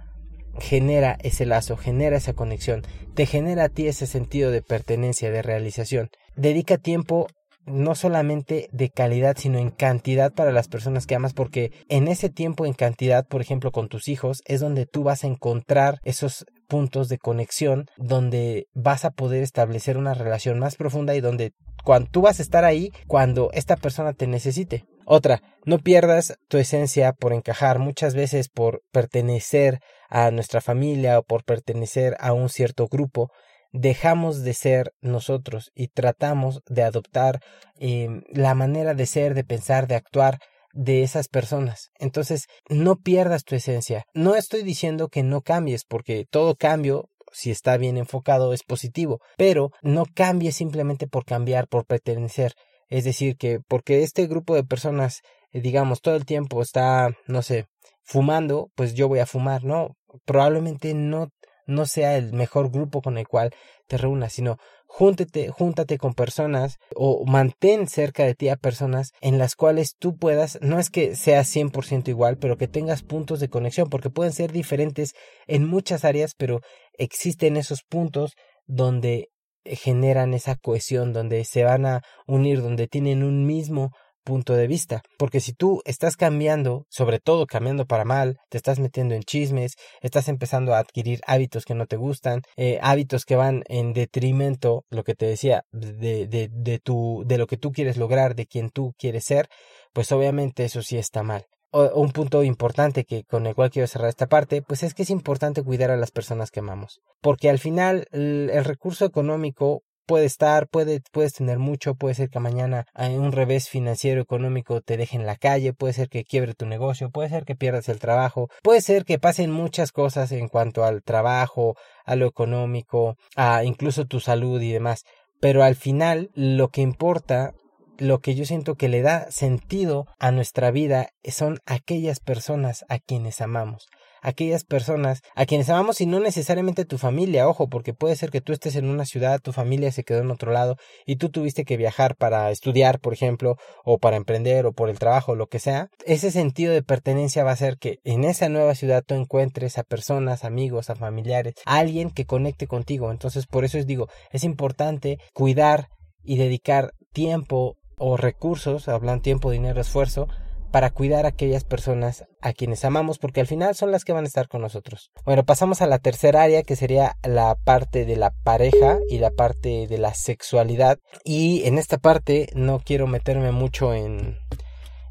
genera 0.60 1.18
ese 1.22 1.46
lazo, 1.46 1.78
genera 1.78 2.18
esa 2.18 2.34
conexión, 2.34 2.84
te 3.16 3.26
genera 3.26 3.66
a 3.66 3.70
ti 3.70 3.88
ese 3.88 4.08
sentido 4.08 4.52
de 4.52 4.62
pertenencia, 4.62 5.32
de 5.32 5.42
realización. 5.42 6.10
Dedica 6.36 6.78
tiempo 6.78 7.28
no 7.66 7.96
solamente 7.96 8.70
de 8.72 8.90
calidad, 8.90 9.36
sino 9.38 9.60
en 9.60 9.70
cantidad 9.70 10.34
para 10.34 10.52
las 10.52 10.68
personas 10.68 11.08
que 11.08 11.16
amas, 11.16 11.34
porque 11.34 11.72
en 11.90 12.08
ese 12.08 12.30
tiempo 12.30 12.66
en 12.66 12.74
cantidad, 12.74 13.26
por 13.28 13.42
ejemplo, 13.42 13.72
con 13.72 13.88
tus 13.88 14.08
hijos, 14.08 14.42
es 14.46 14.60
donde 14.60 14.86
tú 14.86 15.04
vas 15.04 15.24
a 15.24 15.28
encontrar 15.28 16.00
esos 16.04 16.46
puntos 16.68 17.10
de 17.10 17.18
conexión, 17.18 17.86
donde 17.98 18.68
vas 18.74 19.06
a 19.06 19.12
poder 19.12 19.44
establecer 19.44 19.98
una 19.98 20.14
relación 20.14 20.60
más 20.60 20.76
profunda 20.76 21.16
y 21.16 21.22
donde 21.22 21.52
cuando 21.84 22.10
tú 22.12 22.22
vas 22.22 22.40
a 22.40 22.44
estar 22.44 22.64
ahí 22.64 22.92
cuando 23.08 23.50
esta 23.54 23.76
persona 23.76 24.14
te 24.14 24.28
necesite. 24.28 24.86
Otra, 25.06 25.42
no 25.66 25.80
pierdas 25.80 26.36
tu 26.48 26.58
esencia 26.58 27.12
por 27.12 27.34
encajar, 27.34 27.80
muchas 27.80 28.14
veces 28.16 28.50
por 28.50 28.82
pertenecer 28.92 29.80
a 30.10 30.32
nuestra 30.32 30.62
familia 30.62 31.20
o 31.20 31.24
por 31.24 31.44
pertenecer 31.44 32.16
a 32.20 32.34
un 32.34 32.50
cierto 32.50 32.88
grupo, 32.88 33.30
dejamos 33.72 34.44
de 34.44 34.54
ser 34.54 34.94
nosotros 35.02 35.72
y 35.76 35.88
tratamos 35.88 36.62
de 36.68 36.84
adoptar 36.84 37.40
eh, 37.80 38.10
la 38.32 38.56
manera 38.56 38.94
de 38.94 39.06
ser, 39.06 39.34
de 39.34 39.44
pensar, 39.44 39.88
de 39.88 39.96
actuar 39.96 40.40
de 40.74 41.04
esas 41.04 41.28
personas. 41.28 41.92
Entonces, 42.00 42.48
no 42.70 42.98
pierdas 42.98 43.44
tu 43.44 43.56
esencia. 43.56 44.06
No 44.14 44.36
estoy 44.36 44.64
diciendo 44.64 45.10
que 45.10 45.24
no 45.24 45.42
cambies, 45.42 45.84
porque 45.84 46.26
todo 46.30 46.56
cambio 46.56 47.10
si 47.32 47.52
está 47.52 47.78
bien 47.78 47.98
enfocado, 47.98 48.54
es 48.54 48.64
positivo, 48.64 49.22
pero 49.38 49.72
no 49.82 50.06
cambies 50.06 50.56
simplemente 50.56 51.08
por 51.08 51.26
cambiar, 51.26 51.68
por 51.68 51.86
pertenecer. 51.86 52.54
Es 52.90 53.06
decir, 53.06 53.38
que 53.38 53.60
porque 53.68 54.04
este 54.04 54.28
grupo 54.28 54.54
de 54.56 54.64
personas, 54.64 55.22
eh, 55.52 55.62
digamos, 55.62 56.02
todo 56.02 56.16
el 56.16 56.26
tiempo 56.26 56.62
está, 56.62 57.10
no 57.28 57.42
sé, 57.42 57.68
fumando, 58.04 58.70
pues 58.76 58.94
yo 58.94 59.08
voy 59.08 59.20
a 59.20 59.26
fumar, 59.26 59.64
¿no? 59.64 59.96
Probablemente 60.26 60.94
no 60.94 61.30
no 61.72 61.86
sea 61.86 62.18
el 62.18 62.34
mejor 62.34 62.70
grupo 62.72 63.02
con 63.02 63.18
el 63.18 63.28
cual 63.28 63.52
te 63.88 63.98
reúnas, 63.98 64.34
sino 64.34 64.58
júntate, 64.86 65.50
júntate 65.50 65.98
con 65.98 66.14
personas 66.14 66.78
o 66.96 67.26
mantén 67.26 67.88
cerca 67.88 68.26
de 68.26 68.36
ti 68.36 68.50
a 68.50 68.58
personas 68.58 69.12
en 69.22 69.38
las 69.38 69.56
cuales 69.56 69.96
tú 69.98 70.18
puedas, 70.18 70.60
no 70.62 70.80
es 70.80 70.90
que 70.90 71.16
sea 71.16 71.44
100% 71.44 72.10
igual, 72.10 72.38
pero 72.38 72.58
que 72.58 72.68
tengas 72.68 73.02
puntos 73.02 73.40
de 73.40 73.50
conexión, 73.50 73.90
porque 73.90 74.10
pueden 74.10 74.34
ser 74.34 74.52
diferentes 74.52 75.14
en 75.48 75.66
muchas 75.66 76.04
áreas, 76.04 76.34
pero 76.38 76.60
existen 76.98 77.58
esos 77.58 77.84
puntos 77.84 78.34
donde 78.66 79.30
generan 79.66 80.34
esa 80.34 80.56
cohesión, 80.56 81.14
donde 81.14 81.46
se 81.46 81.64
van 81.64 81.86
a 81.86 82.02
unir, 82.28 82.62
donde 82.62 82.88
tienen 82.88 83.24
un 83.24 83.46
mismo 83.46 83.92
punto 84.24 84.54
de 84.54 84.68
vista. 84.68 85.02
Porque 85.18 85.40
si 85.40 85.54
tú 85.54 85.82
estás 85.86 86.16
cambiando, 86.18 86.86
sobre 86.90 87.20
todo 87.20 87.46
cambiando 87.46 87.86
para 87.86 88.06
mal, 88.06 88.38
te 88.50 88.58
estás 88.58 88.80
metiendo 88.80 89.16
en 89.16 89.24
chismes, 89.24 89.76
estás 90.02 90.28
empezando 90.28 90.74
a 90.74 90.80
adquirir 90.80 91.22
hábitos 91.28 91.66
que 91.66 91.76
no 91.76 91.86
te 91.86 91.98
gustan, 91.98 92.42
eh, 92.56 92.80
hábitos 92.82 93.26
que 93.26 93.36
van 93.36 93.64
en 93.68 93.94
detrimento, 93.94 94.86
lo 94.90 95.04
que 95.04 95.16
te 95.16 95.26
decía, 95.26 95.64
de, 95.72 96.28
de, 96.28 96.50
de, 96.52 96.80
tu, 96.80 97.24
de 97.26 97.38
lo 97.38 97.48
que 97.48 97.58
tú 97.58 97.72
quieres 97.72 97.98
lograr, 97.98 98.36
de 98.36 98.46
quien 98.46 98.70
tú 98.70 98.94
quieres 98.98 99.26
ser, 99.26 99.48
pues 99.94 100.12
obviamente 100.12 100.66
eso 100.66 100.82
sí 100.82 100.98
está 100.98 101.24
mal. 101.24 101.46
un 101.72 102.12
punto 102.12 102.44
importante 102.44 103.06
que 103.06 103.24
con 103.24 103.48
el 103.48 103.56
cual 103.56 103.72
quiero 103.72 103.88
cerrar 103.88 104.10
esta 104.10 104.28
parte, 104.28 104.62
pues 104.62 104.84
es 104.84 104.94
que 104.94 105.04
es 105.04 105.10
importante 105.10 105.64
cuidar 105.64 105.92
a 105.92 105.98
las 105.98 106.12
personas 106.12 106.52
que 106.52 106.60
amamos, 106.60 107.00
porque 107.22 107.50
al 107.50 107.60
final 107.60 108.08
el 108.12 108.66
recurso 108.66 109.06
económico 109.06 109.84
puede 110.06 110.26
estar, 110.26 110.68
puede, 110.68 111.02
puedes 111.12 111.34
tener 111.34 111.60
mucho, 111.60 111.96
puede 111.96 112.16
ser 112.16 112.30
que 112.30 112.40
mañana 112.40 112.86
en 112.96 113.20
un 113.20 113.32
revés 113.32 113.70
financiero 113.70 114.22
económico 114.22 114.82
te 114.82 114.98
deje 114.98 115.18
en 115.18 115.26
la 115.26 115.36
calle, 115.36 115.74
puede 115.74 115.94
ser 115.94 116.10
que 116.10 116.24
quiebre 116.24 116.54
tu 116.54 116.66
negocio, 116.66 117.10
puede 117.10 117.30
ser 117.30 117.46
que 117.46 117.56
pierdas 117.56 117.90
el 117.90 118.00
trabajo, 118.00 118.50
puede 118.64 118.82
ser 118.82 119.06
que 119.06 119.20
pasen 119.20 119.52
muchas 119.52 119.92
cosas 119.92 120.32
en 120.32 120.48
cuanto 120.48 120.84
al 120.84 121.04
trabajo, 121.04 121.76
a 122.06 122.16
lo 122.16 122.28
económico, 122.28 123.16
a 123.36 123.64
incluso 123.64 124.06
tu 124.06 124.20
salud 124.20 124.62
y 124.62 124.72
demás. 124.72 125.04
Pero 125.40 125.64
al 125.64 125.76
final 125.76 126.30
lo 126.36 126.70
que 126.70 126.82
importa 126.82 127.54
lo 127.98 128.20
que 128.20 128.34
yo 128.34 128.46
siento 128.46 128.76
que 128.76 128.90
le 128.90 129.04
da 129.04 129.30
sentido 129.30 130.08
a 130.18 130.32
nuestra 130.32 130.72
vida 130.72 131.10
son 131.24 131.60
aquellas 131.68 132.20
personas 132.20 132.84
a 132.90 132.98
quienes 132.98 133.42
amamos 133.42 133.90
aquellas 134.22 134.64
personas 134.64 135.22
a 135.36 135.46
quienes 135.46 135.70
amamos 135.70 136.02
y 136.02 136.06
no 136.06 136.20
necesariamente 136.20 136.86
tu 136.86 136.98
familia, 136.98 137.48
ojo, 137.48 137.68
porque 137.68 137.94
puede 137.94 138.16
ser 138.16 138.30
que 138.30 138.42
tú 138.42 138.54
estés 138.54 138.76
en 138.76 138.86
una 138.86 139.06
ciudad, 139.06 139.42
tu 139.42 139.52
familia 139.52 139.92
se 139.92 140.04
quedó 140.04 140.20
en 140.20 140.32
otro 140.32 140.52
lado 140.52 140.78
y 141.06 141.18
tú 141.18 141.30
tuviste 141.30 141.66
que 141.66 141.78
viajar 141.78 142.16
para 142.16 142.52
estudiar, 142.52 143.00
por 143.00 143.14
ejemplo, 143.14 143.58
o 143.84 143.98
para 143.98 144.18
emprender 144.18 144.66
o 144.66 144.74
por 144.74 144.90
el 144.90 145.00
trabajo, 145.00 145.36
lo 145.36 145.48
que 145.48 145.60
sea. 145.60 145.90
Ese 146.06 146.32
sentido 146.32 146.74
de 146.74 146.84
pertenencia 146.84 147.44
va 147.44 147.52
a 147.52 147.56
ser 147.56 147.78
que 147.78 148.00
en 148.04 148.24
esa 148.24 148.50
nueva 148.50 148.76
ciudad 148.76 149.04
tú 149.06 149.16
encuentres 149.16 149.78
a 149.78 149.84
personas, 149.84 150.44
amigos, 150.44 150.90
a 150.90 150.96
familiares, 150.96 151.56
a 151.66 151.80
alguien 151.80 152.12
que 152.12 152.26
conecte 152.26 152.68
contigo. 152.68 153.12
Entonces, 153.12 153.48
por 153.48 153.66
eso 153.66 153.78
os 153.78 153.86
digo, 153.86 154.08
es 154.32 154.44
importante 154.44 155.20
cuidar 155.34 155.90
y 156.24 156.38
dedicar 156.38 156.92
tiempo 157.12 157.78
o 157.98 158.18
recursos, 158.18 158.88
hablan 158.88 159.22
tiempo, 159.22 159.52
dinero, 159.52 159.80
esfuerzo, 159.80 160.28
para 160.72 160.90
cuidar 160.90 161.26
a 161.26 161.30
aquellas 161.30 161.64
personas 161.64 162.26
a 162.42 162.54
quienes 162.54 162.86
amamos, 162.86 163.20
porque 163.20 163.42
al 163.42 163.48
final 163.48 163.76
son 163.76 163.92
las 163.92 164.06
que 164.06 164.14
van 164.14 164.24
a 164.24 164.28
estar 164.28 164.48
con 164.48 164.62
nosotros. 164.62 165.12
Bueno, 165.26 165.44
pasamos 165.44 165.82
a 165.82 165.88
la 165.88 166.00
tercera 166.00 166.44
área, 166.44 166.64
que 166.64 166.76
sería 166.76 167.18
la 167.24 167.56
parte 167.56 168.06
de 168.06 168.16
la 168.16 168.32
pareja 168.44 169.00
y 169.10 169.20
la 169.20 169.32
parte 169.32 169.88
de 169.88 169.98
la 169.98 170.14
sexualidad. 170.14 170.98
Y 171.24 171.64
en 171.66 171.78
esta 171.78 171.98
parte 171.98 172.48
no 172.54 172.80
quiero 172.80 173.08
meterme 173.08 173.52
mucho 173.52 173.94
en, 173.94 174.38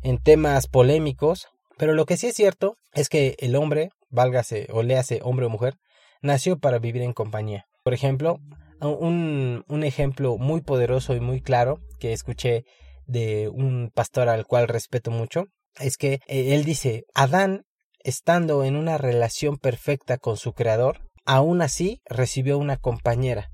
en 0.03 0.19
temas 0.19 0.67
polémicos, 0.67 1.49
pero 1.77 1.93
lo 1.95 2.07
que 2.07 2.17
sí 2.17 2.29
es 2.29 2.35
cierto 2.35 2.77
es 2.95 3.09
que 3.09 3.37
el 3.39 3.55
hombre, 3.55 3.91
válgase 4.09 4.67
o 4.73 4.83
léase 4.83 5.21
hombre 5.23 5.47
o 5.47 5.51
mujer, 5.51 5.75
nació 6.23 6.59
para 6.59 6.79
vivir 6.79 7.03
en 7.03 7.13
compañía. 7.13 7.67
Por 7.83 7.95
ejemplo, 7.95 8.39
un, 8.81 9.65
un 9.69 9.85
ejemplo 9.85 10.39
muy 10.39 10.63
poderoso 10.63 11.15
y 11.15 11.21
muy 11.21 11.41
claro 11.41 11.79
que 11.99 12.13
escuché 12.13 12.65
de 13.11 13.49
un 13.49 13.91
pastor 13.95 14.29
al 14.29 14.47
cual 14.47 14.69
respeto 14.69 15.11
mucho, 15.11 15.45
es 15.79 15.97
que 15.97 16.21
eh, 16.27 16.55
él 16.55 16.65
dice, 16.65 17.05
Adán, 17.15 17.63
estando 18.03 18.65
en 18.65 18.77
una 18.77 18.99
relación 18.99 19.57
perfecta 19.57 20.19
con 20.19 20.37
su 20.37 20.53
creador, 20.53 21.01
aún 21.27 21.63
así 21.63 22.01
recibió 22.07 22.59
una 22.59 22.77
compañera. 22.77 23.49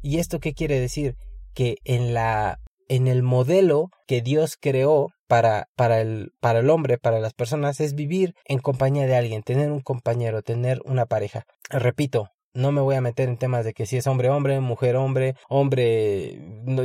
¿Y 0.00 0.18
esto 0.18 0.40
qué 0.40 0.52
quiere 0.54 0.80
decir? 0.80 1.14
Que 1.54 1.76
en 1.84 2.14
la 2.14 2.58
en 2.88 3.06
el 3.06 3.22
modelo 3.22 3.88
que 4.08 4.20
Dios 4.20 4.56
creó 4.60 5.10
para, 5.28 5.68
para, 5.76 6.00
el, 6.00 6.32
para 6.40 6.58
el 6.58 6.70
hombre, 6.70 6.98
para 6.98 7.20
las 7.20 7.34
personas, 7.34 7.78
es 7.78 7.94
vivir 7.94 8.34
en 8.46 8.58
compañía 8.58 9.06
de 9.06 9.14
alguien, 9.14 9.42
tener 9.42 9.70
un 9.70 9.80
compañero, 9.80 10.42
tener 10.42 10.80
una 10.84 11.06
pareja. 11.06 11.44
Repito, 11.68 12.30
no 12.52 12.72
me 12.72 12.80
voy 12.80 12.96
a 12.96 13.00
meter 13.00 13.28
en 13.28 13.36
temas 13.36 13.64
de 13.64 13.72
que 13.72 13.86
si 13.86 13.96
es 13.96 14.06
hombre, 14.06 14.30
hombre, 14.30 14.60
mujer, 14.60 14.96
hombre, 14.96 15.34
hombre 15.48 16.40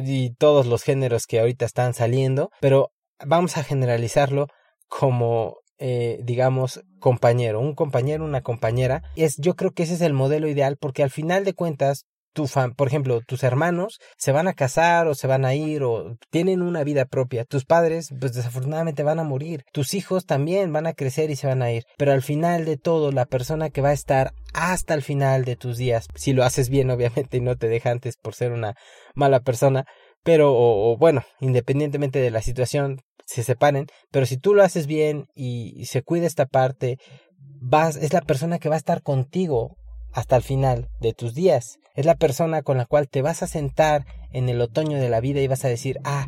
y 0.06 0.36
todos 0.36 0.65
los 0.67 0.84
géneros 0.84 1.25
que 1.28 1.39
ahorita 1.39 1.65
están 1.65 1.93
saliendo, 1.93 2.51
pero 2.62 2.91
vamos 3.25 3.58
a 3.58 3.63
generalizarlo 3.63 4.47
como 4.88 5.58
eh, 5.78 6.19
digamos 6.23 6.82
compañero, 6.99 7.60
un 7.60 7.75
compañero, 7.75 8.23
una 8.23 8.41
compañera. 8.41 9.04
Es, 9.15 9.36
yo 9.38 9.56
creo 9.56 9.71
que 9.71 9.84
ese 9.84 9.95
es 9.95 10.01
el 10.01 10.13
modelo 10.13 10.47
ideal 10.47 10.78
porque 10.80 11.04
al 11.04 11.10
final 11.10 11.43
de 11.43 11.54
cuentas 11.54 12.06
tu 12.36 12.48
por 12.76 12.88
ejemplo, 12.88 13.21
tus 13.26 13.43
hermanos 13.43 14.00
se 14.17 14.34
van 14.34 14.48
a 14.48 14.54
casar 14.54 15.08
o 15.08 15.15
se 15.15 15.26
van 15.26 15.45
a 15.45 15.56
ir 15.56 15.84
o 15.84 16.17
tienen 16.30 16.62
una 16.62 16.84
vida 16.84 17.06
propia. 17.06 17.45
Tus 17.45 17.65
padres, 17.65 18.13
pues 18.19 18.34
desafortunadamente 18.34 19.04
van 19.04 19.19
a 19.19 19.24
morir. 19.24 19.63
Tus 19.71 19.93
hijos 19.93 20.26
también 20.26 20.71
van 20.74 20.86
a 20.86 20.93
crecer 20.93 21.32
y 21.32 21.38
se 21.38 21.48
van 21.48 21.63
a 21.63 21.71
ir. 21.71 21.84
Pero 21.98 22.12
al 22.12 22.21
final 22.21 22.65
de 22.65 22.78
todo, 22.78 23.12
la 23.12 23.26
persona 23.26 23.69
que 23.69 23.82
va 23.82 23.89
a 23.89 23.93
estar 23.93 24.34
hasta 24.54 24.93
el 24.93 25.02
final 25.02 25.45
de 25.45 25.56
tus 25.56 25.78
días, 25.78 26.08
si 26.13 26.34
lo 26.34 26.43
haces 26.43 26.69
bien, 26.69 26.91
obviamente, 26.91 27.38
y 27.38 27.41
no 27.41 27.56
te 27.56 27.69
deja 27.69 27.89
antes 27.89 28.17
por 28.17 28.36
ser 28.36 28.52
una 28.52 28.76
mala 29.15 29.39
persona, 29.39 29.86
pero, 30.24 30.54
o, 30.54 30.98
bueno, 30.98 31.24
independientemente 31.39 32.19
de 32.19 32.32
la 32.32 32.41
situación, 32.41 33.02
se 33.26 33.43
separen, 33.43 33.88
pero 34.12 34.26
si 34.26 34.38
tú 34.38 34.54
lo 34.54 34.63
haces 34.63 34.88
bien 34.88 35.26
y, 35.36 35.86
se 35.86 36.04
cuida 36.04 36.28
esta 36.28 36.45
parte, 36.45 36.98
vas, 37.39 37.95
es 37.95 38.12
la 38.12 38.21
persona 38.21 38.60
que 38.60 38.69
va 38.69 38.76
a 38.76 38.80
estar 38.80 39.02
contigo 39.02 39.78
hasta 40.15 40.38
el 40.38 40.43
final 40.43 40.88
de 41.01 41.13
tus 41.13 41.36
días. 41.36 41.78
Es 41.93 42.06
la 42.06 42.15
persona 42.15 42.63
con 42.63 42.78
la 42.78 42.86
cual 42.86 43.10
te 43.10 43.21
vas 43.21 43.43
a 43.43 43.47
sentar 43.47 44.06
en 44.32 44.47
el 44.47 44.62
otoño 44.62 44.97
de 44.97 45.10
la 45.10 45.19
vida 45.19 45.41
y 45.41 45.47
vas 45.47 45.65
a 45.65 45.69
decir, 45.69 45.99
ah, 46.06 46.28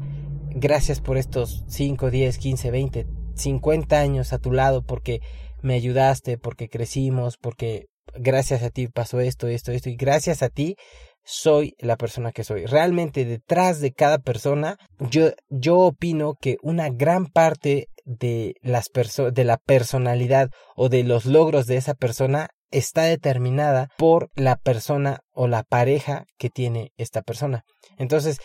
gracias 0.50 1.00
por 1.00 1.18
estos 1.18 1.64
5, 1.68 2.12
10, 2.12 2.38
15, 2.38 2.72
20, 2.72 3.08
50 3.36 4.00
años 4.00 4.34
a 4.34 4.40
tu 4.40 4.52
lado 4.52 4.84
porque 4.84 5.22
me 5.62 5.74
ayudaste, 5.74 6.38
porque 6.38 6.68
crecimos, 6.68 7.38
porque 7.38 7.86
gracias 8.14 8.62
a 8.62 8.70
ti 8.70 8.88
pasó 8.88 9.22
esto, 9.22 9.48
esto, 9.48 9.72
esto, 9.72 9.90
y 9.90 9.96
gracias 9.96 10.44
a 10.44 10.50
ti 10.50 10.76
soy 11.24 11.74
la 11.80 11.96
persona 11.96 12.34
que 12.34 12.44
soy. 12.44 12.66
Realmente 12.66 13.24
detrás 13.24 13.80
de 13.80 13.94
cada 13.94 14.18
persona, 14.18 14.76
yo, 15.00 15.32
yo 15.50 15.80
opino 15.80 16.34
que 16.40 16.58
una 16.62 16.90
gran 16.90 17.26
parte 17.26 17.88
de 18.04 18.56
las 18.62 18.90
de 19.34 19.44
la 19.44 19.58
personalidad 19.58 20.50
o 20.76 20.90
de 20.90 21.04
los 21.04 21.26
logros 21.26 21.68
de 21.68 21.78
esa 21.78 21.94
persona 21.94 22.50
está 22.72 23.04
determinada 23.04 23.90
por 23.98 24.30
la 24.36 24.56
persona 24.56 25.20
o 25.32 25.48
la 25.48 25.64
pareja 25.64 26.26
que 26.38 26.50
tiene 26.50 26.92
esta 26.98 27.22
persona. 27.22 27.64
Entonces, 27.98 28.40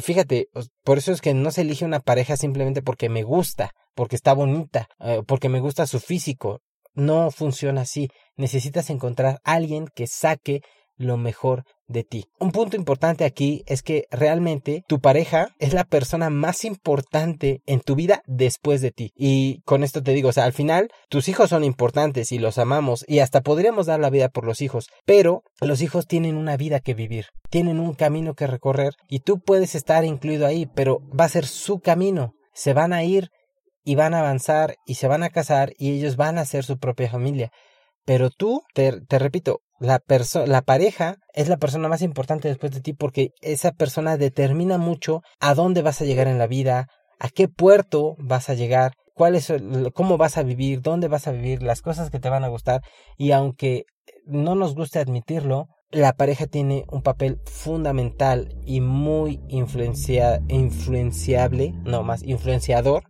fíjate, 0.00 0.48
por 0.84 0.98
eso 0.98 1.12
es 1.12 1.20
que 1.20 1.34
no 1.34 1.50
se 1.50 1.62
elige 1.62 1.84
una 1.84 2.00
pareja 2.00 2.36
simplemente 2.36 2.82
porque 2.82 3.08
me 3.08 3.22
gusta, 3.22 3.72
porque 3.94 4.16
está 4.16 4.32
bonita, 4.32 4.88
eh, 5.00 5.22
porque 5.26 5.48
me 5.48 5.60
gusta 5.60 5.86
su 5.86 6.00
físico. 6.00 6.60
No 6.94 7.30
funciona 7.30 7.82
así. 7.82 8.08
Necesitas 8.36 8.90
encontrar 8.90 9.40
a 9.44 9.52
alguien 9.52 9.86
que 9.94 10.06
saque 10.06 10.60
lo 10.96 11.16
mejor 11.16 11.64
de 11.86 12.04
ti. 12.04 12.24
Un 12.38 12.52
punto 12.52 12.76
importante 12.76 13.24
aquí 13.24 13.62
es 13.66 13.82
que 13.82 14.06
realmente 14.10 14.82
tu 14.88 15.00
pareja 15.00 15.48
es 15.58 15.72
la 15.72 15.84
persona 15.84 16.30
más 16.30 16.64
importante 16.64 17.60
en 17.66 17.80
tu 17.80 17.94
vida 17.94 18.22
después 18.26 18.80
de 18.80 18.90
ti. 18.90 19.12
Y 19.14 19.60
con 19.62 19.84
esto 19.84 20.02
te 20.02 20.12
digo, 20.12 20.30
o 20.30 20.32
sea, 20.32 20.44
al 20.44 20.52
final 20.52 20.88
tus 21.08 21.28
hijos 21.28 21.50
son 21.50 21.64
importantes 21.64 22.32
y 22.32 22.38
los 22.38 22.58
amamos 22.58 23.04
y 23.06 23.20
hasta 23.20 23.42
podríamos 23.42 23.86
dar 23.86 24.00
la 24.00 24.10
vida 24.10 24.28
por 24.28 24.44
los 24.44 24.62
hijos, 24.62 24.88
pero 25.04 25.42
los 25.60 25.82
hijos 25.82 26.06
tienen 26.06 26.36
una 26.36 26.56
vida 26.56 26.80
que 26.80 26.94
vivir, 26.94 27.26
tienen 27.50 27.78
un 27.78 27.94
camino 27.94 28.34
que 28.34 28.46
recorrer 28.46 28.94
y 29.08 29.20
tú 29.20 29.40
puedes 29.40 29.74
estar 29.74 30.04
incluido 30.04 30.46
ahí, 30.46 30.66
pero 30.66 31.00
va 31.18 31.24
a 31.24 31.30
ser 31.30 31.46
su 31.46 31.80
camino. 31.80 32.32
Se 32.54 32.74
van 32.74 32.92
a 32.92 33.04
ir 33.04 33.30
y 33.84 33.94
van 33.94 34.14
a 34.14 34.20
avanzar 34.20 34.76
y 34.86 34.94
se 34.94 35.08
van 35.08 35.22
a 35.22 35.30
casar 35.30 35.72
y 35.78 35.92
ellos 35.92 36.16
van 36.16 36.38
a 36.38 36.44
ser 36.44 36.64
su 36.64 36.78
propia 36.78 37.10
familia. 37.10 37.50
Pero 38.04 38.30
tú, 38.30 38.62
te, 38.74 39.00
te 39.00 39.18
repito, 39.18 39.60
la, 39.82 40.00
la 40.46 40.62
pareja 40.62 41.16
es 41.34 41.48
la 41.48 41.56
persona 41.56 41.88
más 41.88 42.02
importante 42.02 42.48
después 42.48 42.72
de 42.72 42.80
ti 42.80 42.92
porque 42.92 43.30
esa 43.40 43.72
persona 43.72 44.16
determina 44.16 44.78
mucho 44.78 45.22
a 45.40 45.54
dónde 45.54 45.82
vas 45.82 46.00
a 46.00 46.04
llegar 46.04 46.28
en 46.28 46.38
la 46.38 46.46
vida, 46.46 46.86
a 47.18 47.28
qué 47.28 47.48
puerto 47.48 48.14
vas 48.18 48.48
a 48.48 48.54
llegar, 48.54 48.92
cuál 49.14 49.34
es, 49.34 49.52
cómo 49.92 50.18
vas 50.18 50.38
a 50.38 50.44
vivir, 50.44 50.80
dónde 50.80 51.08
vas 51.08 51.26
a 51.26 51.32
vivir, 51.32 51.62
las 51.62 51.82
cosas 51.82 52.10
que 52.10 52.20
te 52.20 52.28
van 52.28 52.44
a 52.44 52.48
gustar. 52.48 52.80
Y 53.18 53.32
aunque 53.32 53.84
no 54.24 54.54
nos 54.54 54.74
guste 54.74 55.00
admitirlo, 55.00 55.66
la 55.90 56.12
pareja 56.12 56.46
tiene 56.46 56.84
un 56.90 57.02
papel 57.02 57.40
fundamental 57.44 58.54
y 58.64 58.80
muy 58.80 59.40
influencia, 59.48 60.40
influenciable, 60.48 61.74
no 61.84 62.02
más 62.02 62.22
influenciador 62.22 63.02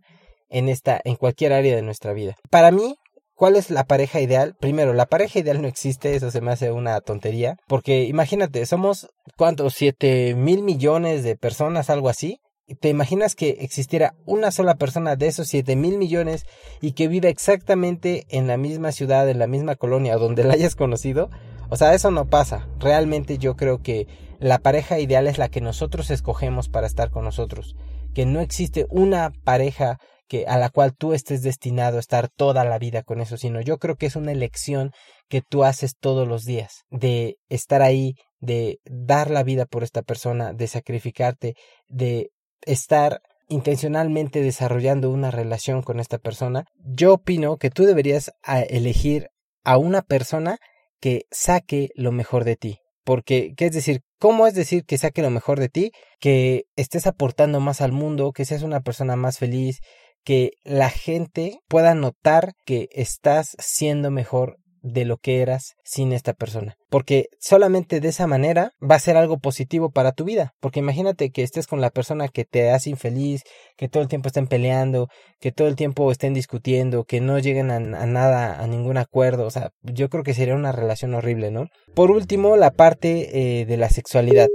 en 0.49 0.69
esta, 0.69 0.99
en 1.03 1.15
cualquier 1.15 1.53
área 1.53 1.75
de 1.75 1.81
nuestra 1.81 2.13
vida. 2.13 2.35
Para 2.49 2.71
mí, 2.71 2.95
¿Cuál 3.43 3.57
es 3.57 3.71
la 3.71 3.83
pareja 3.83 4.21
ideal? 4.21 4.55
Primero, 4.57 4.93
la 4.93 5.05
pareja 5.05 5.39
ideal 5.39 5.61
no 5.61 5.67
existe, 5.67 6.15
eso 6.15 6.31
se 6.31 6.39
me 6.39 6.53
hace 6.53 6.71
una 6.71 7.01
tontería, 7.01 7.57
porque 7.67 8.05
imagínate, 8.05 8.65
somos, 8.65 9.09
¿cuántos? 9.35 9.73
¿Siete 9.73 10.33
mil 10.33 10.63
millones 10.63 11.25
de 11.25 11.35
personas, 11.35 11.89
algo 11.89 12.07
así? 12.07 12.39
¿Te 12.79 12.87
imaginas 12.87 13.35
que 13.35 13.57
existiera 13.59 14.15
una 14.25 14.49
sola 14.49 14.75
persona 14.75 15.17
de 15.17 15.27
esos 15.27 15.49
siete 15.49 15.75
mil 15.75 15.97
millones 15.97 16.45
y 16.79 16.93
que 16.93 17.09
viva 17.09 17.27
exactamente 17.27 18.25
en 18.29 18.47
la 18.47 18.55
misma 18.55 18.93
ciudad, 18.93 19.29
en 19.29 19.39
la 19.39 19.47
misma 19.47 19.75
colonia 19.75 20.15
donde 20.15 20.45
la 20.45 20.53
hayas 20.53 20.75
conocido? 20.75 21.29
O 21.67 21.75
sea, 21.75 21.93
eso 21.93 22.11
no 22.11 22.29
pasa. 22.29 22.69
Realmente 22.79 23.39
yo 23.39 23.57
creo 23.57 23.81
que 23.81 24.07
la 24.39 24.59
pareja 24.59 24.99
ideal 24.99 25.27
es 25.27 25.37
la 25.37 25.49
que 25.49 25.59
nosotros 25.59 26.11
escogemos 26.11 26.69
para 26.69 26.87
estar 26.87 27.09
con 27.09 27.25
nosotros. 27.25 27.75
Que 28.13 28.25
no 28.25 28.39
existe 28.39 28.85
una 28.89 29.33
pareja 29.43 29.99
que 30.27 30.45
a 30.47 30.57
la 30.57 30.69
cual 30.69 30.95
tú 30.95 31.13
estés 31.13 31.41
destinado 31.41 31.97
a 31.97 31.99
estar 31.99 32.29
toda 32.29 32.63
la 32.63 32.79
vida 32.79 33.03
con 33.03 33.21
eso, 33.21 33.37
sino 33.37 33.61
yo 33.61 33.77
creo 33.77 33.95
que 33.95 34.05
es 34.05 34.15
una 34.15 34.31
elección 34.31 34.91
que 35.29 35.41
tú 35.41 35.63
haces 35.63 35.95
todos 35.99 36.27
los 36.27 36.43
días, 36.43 36.83
de 36.89 37.37
estar 37.49 37.81
ahí, 37.81 38.15
de 38.39 38.79
dar 38.85 39.29
la 39.29 39.43
vida 39.43 39.65
por 39.65 39.83
esta 39.83 40.01
persona, 40.01 40.53
de 40.53 40.67
sacrificarte, 40.67 41.55
de 41.87 42.31
estar 42.65 43.21
intencionalmente 43.49 44.41
desarrollando 44.41 45.11
una 45.11 45.31
relación 45.31 45.81
con 45.81 45.99
esta 45.99 46.17
persona. 46.17 46.65
Yo 46.77 47.13
opino 47.13 47.57
que 47.57 47.69
tú 47.69 47.83
deberías 47.83 48.31
elegir 48.69 49.29
a 49.63 49.77
una 49.77 50.01
persona 50.01 50.57
que 50.99 51.25
saque 51.31 51.89
lo 51.95 52.11
mejor 52.11 52.43
de 52.45 52.55
ti. 52.55 52.79
Porque, 53.03 53.53
¿qué 53.57 53.65
es 53.65 53.73
decir? 53.73 54.01
¿Cómo 54.17 54.47
es 54.47 54.53
decir 54.53 54.85
que 54.85 54.97
saque 54.97 55.21
lo 55.21 55.29
mejor 55.29 55.59
de 55.59 55.67
ti? 55.67 55.91
Que 56.21 56.63
estés 56.77 57.05
aportando 57.05 57.59
más 57.59 57.81
al 57.81 57.91
mundo, 57.91 58.31
que 58.31 58.45
seas 58.45 58.63
una 58.63 58.79
persona 58.79 59.17
más 59.17 59.37
feliz, 59.37 59.81
que 60.23 60.51
la 60.63 60.89
gente 60.89 61.59
pueda 61.67 61.95
notar 61.95 62.53
que 62.65 62.87
estás 62.91 63.55
siendo 63.59 64.11
mejor 64.11 64.57
de 64.83 65.05
lo 65.05 65.17
que 65.17 65.41
eras 65.41 65.75
sin 65.83 66.11
esta 66.11 66.33
persona. 66.33 66.75
Porque 66.89 67.27
solamente 67.39 68.01
de 68.01 68.09
esa 68.09 68.27
manera 68.27 68.71
va 68.79 68.95
a 68.95 68.99
ser 68.99 69.15
algo 69.17 69.39
positivo 69.39 69.89
para 69.89 70.11
tu 70.11 70.25
vida. 70.25 70.51
Porque 70.59 70.79
imagínate 70.79 71.31
que 71.31 71.41
estés 71.41 71.65
con 71.67 71.81
la 71.81 71.89
persona 71.89 72.27
que 72.27 72.43
te 72.43 72.69
hace 72.69 72.89
infeliz, 72.89 73.43
que 73.77 73.87
todo 73.87 74.03
el 74.03 74.09
tiempo 74.09 74.27
estén 74.27 74.47
peleando, 74.47 75.07
que 75.39 75.51
todo 75.51 75.69
el 75.69 75.75
tiempo 75.75 76.11
estén 76.11 76.33
discutiendo, 76.33 77.05
que 77.05 77.21
no 77.21 77.39
lleguen 77.39 77.71
a, 77.71 77.79
nada, 77.79 78.61
a 78.61 78.67
ningún 78.67 78.97
acuerdo. 78.97 79.45
O 79.45 79.51
sea, 79.51 79.71
yo 79.81 80.09
creo 80.09 80.23
que 80.23 80.33
sería 80.33 80.53
una 80.53 80.73
relación 80.73 81.13
horrible, 81.13 81.49
¿no? 81.49 81.67
Por 81.95 82.11
último, 82.11 82.57
la 82.57 82.71
parte 82.71 83.61
eh, 83.61 83.65
de 83.65 83.77
la 83.77 83.89
sexualidad. 83.89 84.49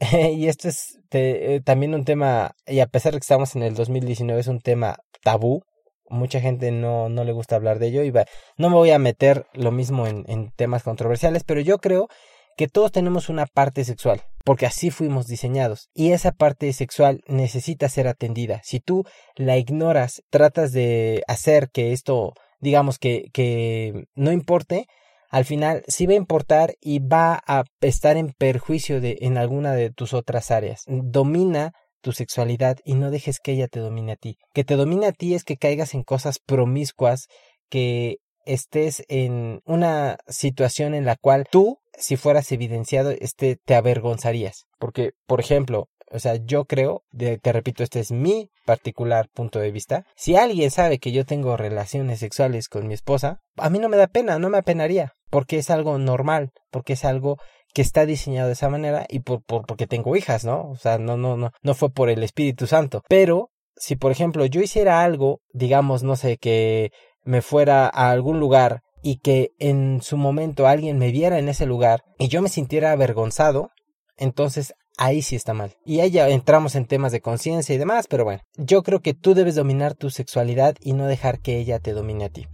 y 0.32 0.48
esto 0.48 0.68
es 0.68 0.98
eh, 1.12 1.60
también 1.64 1.94
un 1.94 2.04
tema, 2.04 2.56
y 2.66 2.80
a 2.80 2.86
pesar 2.86 3.12
de 3.12 3.18
que 3.18 3.24
estamos 3.24 3.54
en 3.54 3.62
el 3.62 3.74
2019, 3.74 4.40
es 4.40 4.48
un 4.48 4.60
tema 4.60 4.98
tabú. 5.22 5.62
Mucha 6.08 6.40
gente 6.40 6.72
no, 6.72 7.08
no 7.08 7.22
le 7.22 7.32
gusta 7.32 7.54
hablar 7.54 7.78
de 7.78 7.88
ello 7.88 8.02
y 8.02 8.12
no 8.56 8.70
me 8.70 8.76
voy 8.76 8.90
a 8.90 8.98
meter 8.98 9.46
lo 9.52 9.70
mismo 9.70 10.06
en, 10.06 10.24
en 10.26 10.50
temas 10.50 10.82
controversiales, 10.82 11.44
pero 11.44 11.60
yo 11.60 11.78
creo 11.78 12.08
que 12.56 12.66
todos 12.66 12.90
tenemos 12.90 13.28
una 13.28 13.46
parte 13.46 13.84
sexual, 13.84 14.22
porque 14.44 14.66
así 14.66 14.90
fuimos 14.90 15.28
diseñados, 15.28 15.88
y 15.94 16.12
esa 16.12 16.32
parte 16.32 16.72
sexual 16.72 17.22
necesita 17.28 17.88
ser 17.88 18.08
atendida. 18.08 18.60
Si 18.64 18.80
tú 18.80 19.04
la 19.36 19.56
ignoras, 19.56 20.22
tratas 20.30 20.72
de 20.72 21.22
hacer 21.28 21.70
que 21.70 21.92
esto, 21.92 22.34
digamos 22.58 22.98
que, 22.98 23.30
que 23.32 24.08
no 24.14 24.32
importe, 24.32 24.88
al 25.30 25.44
final 25.44 25.84
sí 25.86 26.06
va 26.06 26.12
a 26.12 26.16
importar 26.16 26.74
y 26.80 26.98
va 26.98 27.40
a 27.46 27.64
estar 27.80 28.16
en 28.16 28.32
perjuicio 28.36 29.00
de 29.00 29.18
en 29.20 29.38
alguna 29.38 29.72
de 29.74 29.90
tus 29.90 30.12
otras 30.12 30.50
áreas. 30.50 30.82
Domina 30.86 31.72
tu 32.02 32.12
sexualidad 32.12 32.78
y 32.84 32.94
no 32.94 33.10
dejes 33.10 33.38
que 33.38 33.52
ella 33.52 33.68
te 33.68 33.80
domine 33.80 34.12
a 34.12 34.16
ti. 34.16 34.36
Que 34.52 34.64
te 34.64 34.76
domine 34.76 35.06
a 35.06 35.12
ti 35.12 35.34
es 35.34 35.44
que 35.44 35.56
caigas 35.56 35.94
en 35.94 36.02
cosas 36.02 36.38
promiscuas, 36.44 37.28
que 37.68 38.16
estés 38.44 39.04
en 39.08 39.60
una 39.64 40.18
situación 40.26 40.94
en 40.94 41.04
la 41.04 41.16
cual 41.16 41.46
tú, 41.50 41.78
si 41.96 42.16
fueras 42.16 42.50
evidenciado, 42.50 43.10
este, 43.10 43.56
te 43.64 43.74
avergonzarías. 43.74 44.64
Porque, 44.78 45.10
por 45.26 45.40
ejemplo, 45.40 45.88
o 46.10 46.18
sea, 46.18 46.36
yo 46.42 46.64
creo, 46.64 47.04
te 47.12 47.52
repito, 47.52 47.84
este 47.84 48.00
es 48.00 48.10
mi 48.10 48.50
particular 48.66 49.28
punto 49.32 49.60
de 49.60 49.70
vista. 49.70 50.06
Si 50.16 50.34
alguien 50.34 50.72
sabe 50.72 50.98
que 50.98 51.12
yo 51.12 51.24
tengo 51.24 51.56
relaciones 51.56 52.18
sexuales 52.18 52.68
con 52.68 52.88
mi 52.88 52.94
esposa, 52.94 53.38
a 53.56 53.70
mí 53.70 53.78
no 53.78 53.88
me 53.88 53.96
da 53.96 54.08
pena, 54.08 54.40
no 54.40 54.50
me 54.50 54.58
apenaría 54.58 55.12
porque 55.30 55.58
es 55.58 55.70
algo 55.70 55.98
normal, 55.98 56.50
porque 56.70 56.94
es 56.94 57.04
algo 57.04 57.38
que 57.72 57.82
está 57.82 58.04
diseñado 58.04 58.48
de 58.48 58.54
esa 58.54 58.68
manera 58.68 59.06
y 59.08 59.20
por, 59.20 59.42
por, 59.42 59.64
porque 59.64 59.86
tengo 59.86 60.16
hijas, 60.16 60.44
¿no? 60.44 60.68
O 60.70 60.76
sea, 60.76 60.98
no, 60.98 61.16
no, 61.16 61.36
no, 61.36 61.50
no 61.62 61.74
fue 61.74 61.90
por 61.90 62.10
el 62.10 62.22
Espíritu 62.22 62.66
Santo. 62.66 63.02
Pero 63.08 63.50
si, 63.76 63.96
por 63.96 64.12
ejemplo, 64.12 64.44
yo 64.46 64.60
hiciera 64.60 65.02
algo, 65.02 65.40
digamos, 65.52 66.02
no 66.02 66.16
sé, 66.16 66.36
que 66.36 66.90
me 67.24 67.42
fuera 67.42 67.86
a 67.86 68.10
algún 68.10 68.40
lugar 68.40 68.80
y 69.02 69.18
que 69.18 69.50
en 69.58 70.02
su 70.02 70.16
momento 70.16 70.66
alguien 70.66 70.98
me 70.98 71.10
viera 71.10 71.38
en 71.38 71.48
ese 71.48 71.66
lugar 71.66 72.02
y 72.18 72.28
yo 72.28 72.42
me 72.42 72.48
sintiera 72.48 72.92
avergonzado, 72.92 73.70
entonces 74.16 74.74
ahí 74.98 75.22
sí 75.22 75.36
está 75.36 75.54
mal. 75.54 75.74
Y 75.84 76.00
ahí 76.00 76.10
ya 76.10 76.28
entramos 76.28 76.74
en 76.74 76.86
temas 76.86 77.12
de 77.12 77.20
conciencia 77.20 77.74
y 77.74 77.78
demás, 77.78 78.06
pero 78.06 78.24
bueno, 78.24 78.42
yo 78.56 78.82
creo 78.82 79.00
que 79.00 79.14
tú 79.14 79.34
debes 79.34 79.54
dominar 79.54 79.94
tu 79.94 80.10
sexualidad 80.10 80.76
y 80.80 80.92
no 80.92 81.06
dejar 81.06 81.40
que 81.40 81.58
ella 81.58 81.78
te 81.78 81.92
domine 81.92 82.24
a 82.24 82.28
ti. 82.28 82.46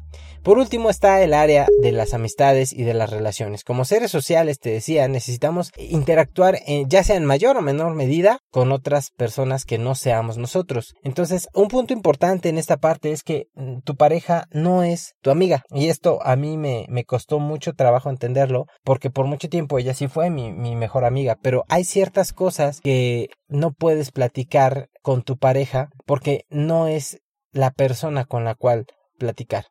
Por 0.43 0.59
último 0.59 0.91
está 0.91 1.23
el 1.23 1.35
área 1.35 1.67
de 1.83 1.91
las 1.91 2.15
amistades 2.15 2.73
y 2.73 2.85
de 2.85 2.95
las 2.95 3.11
relaciones. 3.11 3.65
Como 3.65 3.85
seres 3.85 4.13
sociales, 4.13 4.61
te 4.61 4.71
decía, 4.71 5.09
necesitamos 5.09 5.73
interactuar 5.77 6.61
ya 6.87 7.03
sea 7.03 7.17
en 7.17 7.25
mayor 7.25 7.57
o 7.57 7.63
menor 7.63 7.95
medida 7.95 8.39
con 8.53 8.71
otras 8.71 9.11
personas 9.11 9.65
que 9.65 9.79
no 9.79 9.97
seamos 9.97 10.39
nosotros. 10.39 10.95
Entonces, 11.03 11.49
un 11.53 11.67
punto 11.67 11.93
importante 11.93 12.49
en 12.49 12.59
esta 12.59 12.77
parte 12.77 13.11
es 13.11 13.25
que 13.25 13.49
mm, 13.55 13.81
tu 13.81 13.97
pareja 13.97 14.47
no 14.53 14.85
es 14.85 15.15
tu 15.21 15.31
amiga. 15.31 15.65
Y 15.71 15.89
esto 15.89 16.21
a 16.23 16.37
mí 16.37 16.57
me, 16.57 16.87
me 16.89 17.05
costó 17.05 17.41
mucho 17.41 17.73
trabajo 17.73 18.09
entenderlo 18.09 18.67
porque 18.85 19.11
por 19.11 19.27
mucho 19.27 19.49
tiempo 19.49 19.79
ella 19.79 19.95
sí 19.95 20.07
fue 20.07 20.31
mi, 20.31 20.53
mi 20.53 20.77
mejor 20.77 21.05
amiga. 21.05 21.37
Pero 21.43 21.65
hay 21.69 21.83
ciertas 21.83 22.33
cosas 22.33 22.81
que 22.81 23.31
no 23.49 23.73
puedes 23.73 24.13
platicar 24.13 24.89
con 25.03 25.23
tu 25.23 25.39
pareja 25.39 25.89
porque 26.05 26.45
no 26.51 26.87
es 26.87 27.19
la 27.51 27.71
persona 27.73 28.25
con 28.25 28.45
la 28.45 28.55
cual 28.55 28.87
platicar. 29.19 29.67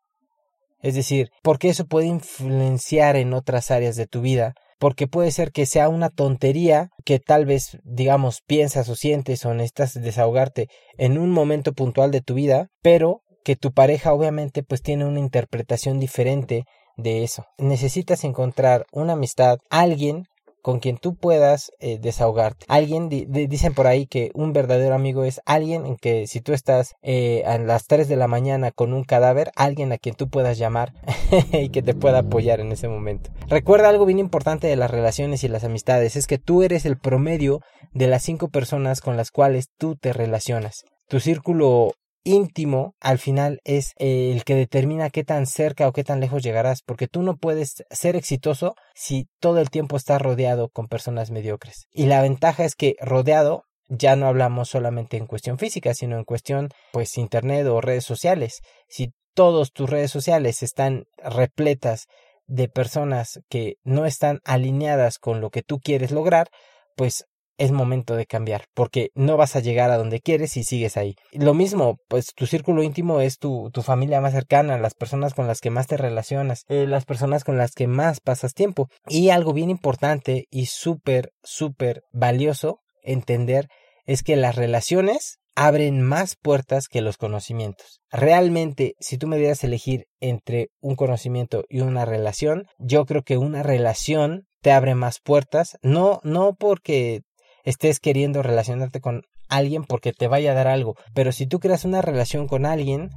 Es 0.86 0.94
decir, 0.94 1.32
porque 1.42 1.70
eso 1.70 1.88
puede 1.88 2.06
influenciar 2.06 3.16
en 3.16 3.34
otras 3.34 3.72
áreas 3.72 3.96
de 3.96 4.06
tu 4.06 4.22
vida, 4.22 4.54
porque 4.78 5.08
puede 5.08 5.32
ser 5.32 5.52
que 5.52 5.66
sea 5.66 5.90
una 5.90 6.12
tontería 6.12 6.90
que 7.04 7.18
tal 7.18 7.48
vez, 7.48 7.80
digamos, 7.84 8.42
piensas 8.46 8.88
o 8.90 8.96
sientes 8.96 9.44
o 9.48 9.56
necesitas 9.56 9.96
desahogarte 9.96 10.68
en 11.00 11.18
un 11.18 11.32
momento 11.32 11.74
puntual 11.74 12.12
de 12.12 12.22
tu 12.22 12.36
vida, 12.36 12.68
pero 12.84 13.24
que 13.44 13.56
tu 13.56 13.72
pareja 13.72 14.14
obviamente 14.14 14.62
pues 14.62 14.84
tiene 14.84 15.06
una 15.06 15.20
interpretación 15.20 16.00
diferente 16.00 16.66
de 16.98 17.24
eso. 17.24 17.46
Necesitas 17.58 18.24
encontrar 18.24 18.86
una 18.92 19.14
amistad, 19.14 19.58
alguien 19.72 20.26
con 20.66 20.80
quien 20.80 20.98
tú 20.98 21.14
puedas 21.14 21.72
eh, 21.80 22.00
desahogarte. 22.02 22.66
Alguien, 22.70 23.08
dicen 23.08 23.76
por 23.76 23.86
ahí 23.86 24.08
que 24.08 24.32
un 24.34 24.52
verdadero 24.52 24.96
amigo 24.96 25.24
es 25.24 25.40
alguien 25.46 25.86
en 25.86 25.96
que 25.96 26.26
si 26.26 26.42
tú 26.42 26.54
estás 26.54 26.96
eh, 27.04 27.44
a 27.46 27.60
las 27.60 27.86
3 27.86 28.08
de 28.08 28.16
la 28.16 28.28
mañana 28.28 28.72
con 28.72 28.92
un 28.92 29.04
cadáver, 29.04 29.52
alguien 29.56 29.92
a 29.92 30.00
quien 30.00 30.16
tú 30.16 30.28
puedas 30.28 30.58
llamar 30.58 30.92
y 31.54 31.70
que 31.70 31.84
te 31.84 31.94
pueda 31.94 32.18
apoyar 32.18 32.62
en 32.62 32.72
ese 32.72 32.88
momento. 32.88 33.30
Recuerda 33.48 33.90
algo 33.90 34.08
bien 34.08 34.18
importante 34.18 34.66
de 34.66 34.76
las 34.76 34.90
relaciones 34.90 35.44
y 35.44 35.50
las 35.50 35.64
amistades, 35.64 36.16
es 36.16 36.26
que 36.26 36.40
tú 36.40 36.64
eres 36.64 36.88
el 36.88 36.98
promedio 36.98 37.60
de 37.94 38.08
las 38.08 38.24
cinco 38.24 38.48
personas 38.48 39.02
con 39.02 39.18
las 39.18 39.30
cuales 39.30 39.68
tú 39.78 39.96
te 39.96 40.14
relacionas. 40.14 40.84
Tu 41.08 41.20
círculo 41.20 41.92
íntimo 42.26 42.96
al 43.00 43.20
final 43.20 43.62
es 43.64 43.94
el 43.98 44.44
que 44.44 44.56
determina 44.56 45.10
qué 45.10 45.24
tan 45.24 45.46
cerca 45.46 45.88
o 45.88 45.94
qué 45.94 46.04
tan 46.04 46.20
lejos 46.20 46.44
llegarás, 46.44 46.82
porque 46.82 47.08
tú 47.08 47.22
no 47.22 47.38
puedes 47.38 47.86
ser 47.90 48.18
exitoso 48.18 48.76
si 48.94 49.30
todo 49.40 49.60
el 49.60 49.70
tiempo 49.70 49.96
estás 49.96 50.22
rodeado 50.22 50.68
con 50.70 50.88
personas 50.88 51.32
mediocres. 51.32 51.88
Y 51.92 52.08
la 52.08 52.22
ventaja 52.22 52.66
es 52.66 52.76
que 52.76 52.96
rodeado 53.00 53.64
ya 53.88 54.16
no 54.16 54.28
hablamos 54.28 54.70
solamente 54.70 55.16
en 55.16 55.28
cuestión 55.28 55.58
física, 55.58 55.94
sino 55.94 56.18
en 56.18 56.26
cuestión 56.26 56.70
pues 56.92 57.18
internet 57.18 57.68
o 57.68 57.80
redes 57.80 58.04
sociales. 58.04 58.62
Si 58.90 59.14
todas 59.36 59.72
tus 59.72 59.90
redes 59.90 60.12
sociales 60.12 60.64
están 60.64 61.06
repletas 61.18 62.08
de 62.48 62.68
personas 62.68 63.40
que 63.50 63.76
no 63.84 64.06
están 64.06 64.40
alineadas 64.44 65.20
con 65.20 65.42
lo 65.42 65.52
que 65.52 65.62
tú 65.62 65.80
quieres 65.80 66.12
lograr, 66.12 66.50
pues 66.96 67.26
es 67.58 67.72
momento 67.72 68.16
de 68.16 68.26
cambiar, 68.26 68.66
porque 68.74 69.10
no 69.16 69.38
vas 69.38 69.56
a 69.56 69.60
llegar 69.60 69.92
a 69.92 69.98
donde 69.98 70.20
quieres 70.20 70.52
si 70.52 70.64
sigues 70.64 70.98
ahí. 70.98 71.16
Lo 71.32 71.54
mismo, 71.54 71.98
pues 72.08 72.34
tu 72.36 72.46
círculo 72.46 72.84
íntimo 72.84 73.22
es 73.22 73.38
tu, 73.38 73.70
tu 73.72 73.82
familia 73.82 74.22
más 74.22 74.34
cercana, 74.34 74.78
las 74.78 74.94
personas 74.94 75.34
con 75.34 75.48
las 75.48 75.62
que 75.62 75.70
más 75.70 75.88
te 75.88 75.98
relacionas, 75.98 76.64
eh, 76.68 76.86
las 76.88 77.06
personas 77.06 77.44
con 77.44 77.58
las 77.58 77.72
que 77.72 77.88
más 77.88 78.20
pasas 78.20 78.54
tiempo. 78.54 78.90
Y 79.08 79.30
algo 79.30 79.54
bien 79.54 79.70
importante 79.70 80.46
y 80.50 80.66
súper, 80.68 81.32
súper 81.44 82.04
valioso 82.12 82.80
entender 83.04 83.68
es 84.06 84.24
que 84.24 84.36
las 84.36 84.56
relaciones 84.56 85.40
abren 85.56 86.02
más 86.02 86.36
puertas 86.36 86.88
que 86.88 87.02
los 87.02 87.18
conocimientos. 87.18 88.02
Realmente, 88.12 88.96
si 89.00 89.18
tú 89.18 89.28
me 89.28 89.38
dieras 89.38 89.64
elegir 89.64 90.06
entre 90.20 90.68
un 90.82 90.96
conocimiento 90.96 91.64
y 91.70 91.80
una 91.80 92.06
relación, 92.06 92.66
yo 92.78 93.06
creo 93.06 93.24
que 93.24 93.38
una 93.38 93.64
relación 93.64 94.44
te 94.62 94.72
abre 94.72 94.96
más 94.96 95.20
puertas, 95.24 95.78
no, 95.82 96.20
no 96.24 96.56
porque 96.56 97.22
estés 97.66 98.00
queriendo 98.00 98.42
relacionarte 98.42 99.02
con 99.02 99.24
alguien 99.50 99.84
porque 99.84 100.14
te 100.14 100.28
vaya 100.28 100.52
a 100.52 100.56
dar 100.56 100.68
algo. 100.68 100.96
Pero 101.14 101.32
si 101.32 101.48
tú 101.48 101.60
creas 101.60 101.84
una 101.84 102.02
relación 102.02 102.48
con 102.48 102.66
alguien, 102.66 103.10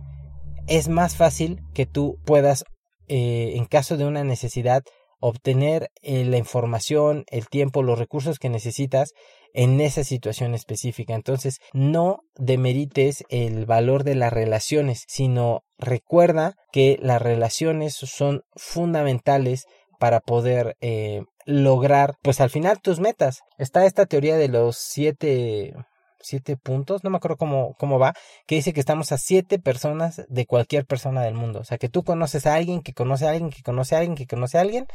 es 0.67 0.89
más 0.89 1.17
fácil 1.17 1.61
que 1.75 1.87
tú 1.87 2.19
puedas, 2.25 2.65
eh, 3.07 3.53
en 3.55 3.67
caso 3.67 3.97
de 3.97 4.05
una 4.05 4.25
necesidad, 4.25 4.83
obtener 5.21 5.89
eh, 6.03 6.25
la 6.25 6.39
información, 6.39 7.25
el 7.29 7.49
tiempo, 7.49 7.83
los 7.83 7.99
recursos 7.99 8.39
que 8.39 8.49
necesitas 8.49 9.13
en 9.53 9.81
esa 9.81 10.05
situación 10.05 10.55
específica. 10.55 11.15
Entonces, 11.15 11.59
no 11.73 12.21
demerites 12.37 13.25
el 13.29 13.67
valor 13.67 14.05
de 14.05 14.15
las 14.15 14.33
relaciones, 14.33 15.05
sino 15.09 15.63
recuerda 15.79 16.55
que 16.73 16.99
las 17.03 17.21
relaciones 17.21 17.95
son 17.95 18.43
fundamentales 18.55 19.65
para 19.99 20.21
poder 20.21 20.77
eh, 20.81 21.23
lograr, 21.49 22.19
pues 22.21 22.43
al 22.43 22.51
final 22.51 22.79
tus 22.83 23.01
metas. 23.01 23.41
Está 23.57 23.87
esta 23.87 24.05
teoría 24.05 24.37
de 24.37 24.49
los 24.49 24.77
siete, 24.77 25.75
siete 26.21 26.59
puntos, 26.59 27.03
no 27.03 27.09
me 27.09 27.17
acuerdo 27.17 27.39
cómo, 27.39 27.75
cómo 27.79 27.99
va, 27.99 28.13
que 28.47 28.57
dice 28.57 28.75
que 28.75 28.81
estamos 28.81 29.13
a 29.13 29.19
siete 29.19 29.59
personas 29.59 30.27
de 30.29 30.45
cualquier 30.45 30.85
persona 30.85 31.23
del 31.23 31.33
mundo. 31.33 31.61
O 31.61 31.65
sea, 31.65 31.79
que 31.79 31.89
tú 31.89 32.05
conoces 32.05 32.45
a 32.45 32.55
alguien, 32.55 32.83
que 32.83 32.93
conoce 32.93 33.27
a 33.27 33.31
alguien, 33.31 33.49
que 33.49 33.63
conoce 33.63 33.97
a 33.97 34.01
alguien, 34.01 34.15
que 34.15 34.27
conoce 34.27 34.59
a 34.59 34.61
alguien, 34.61 34.87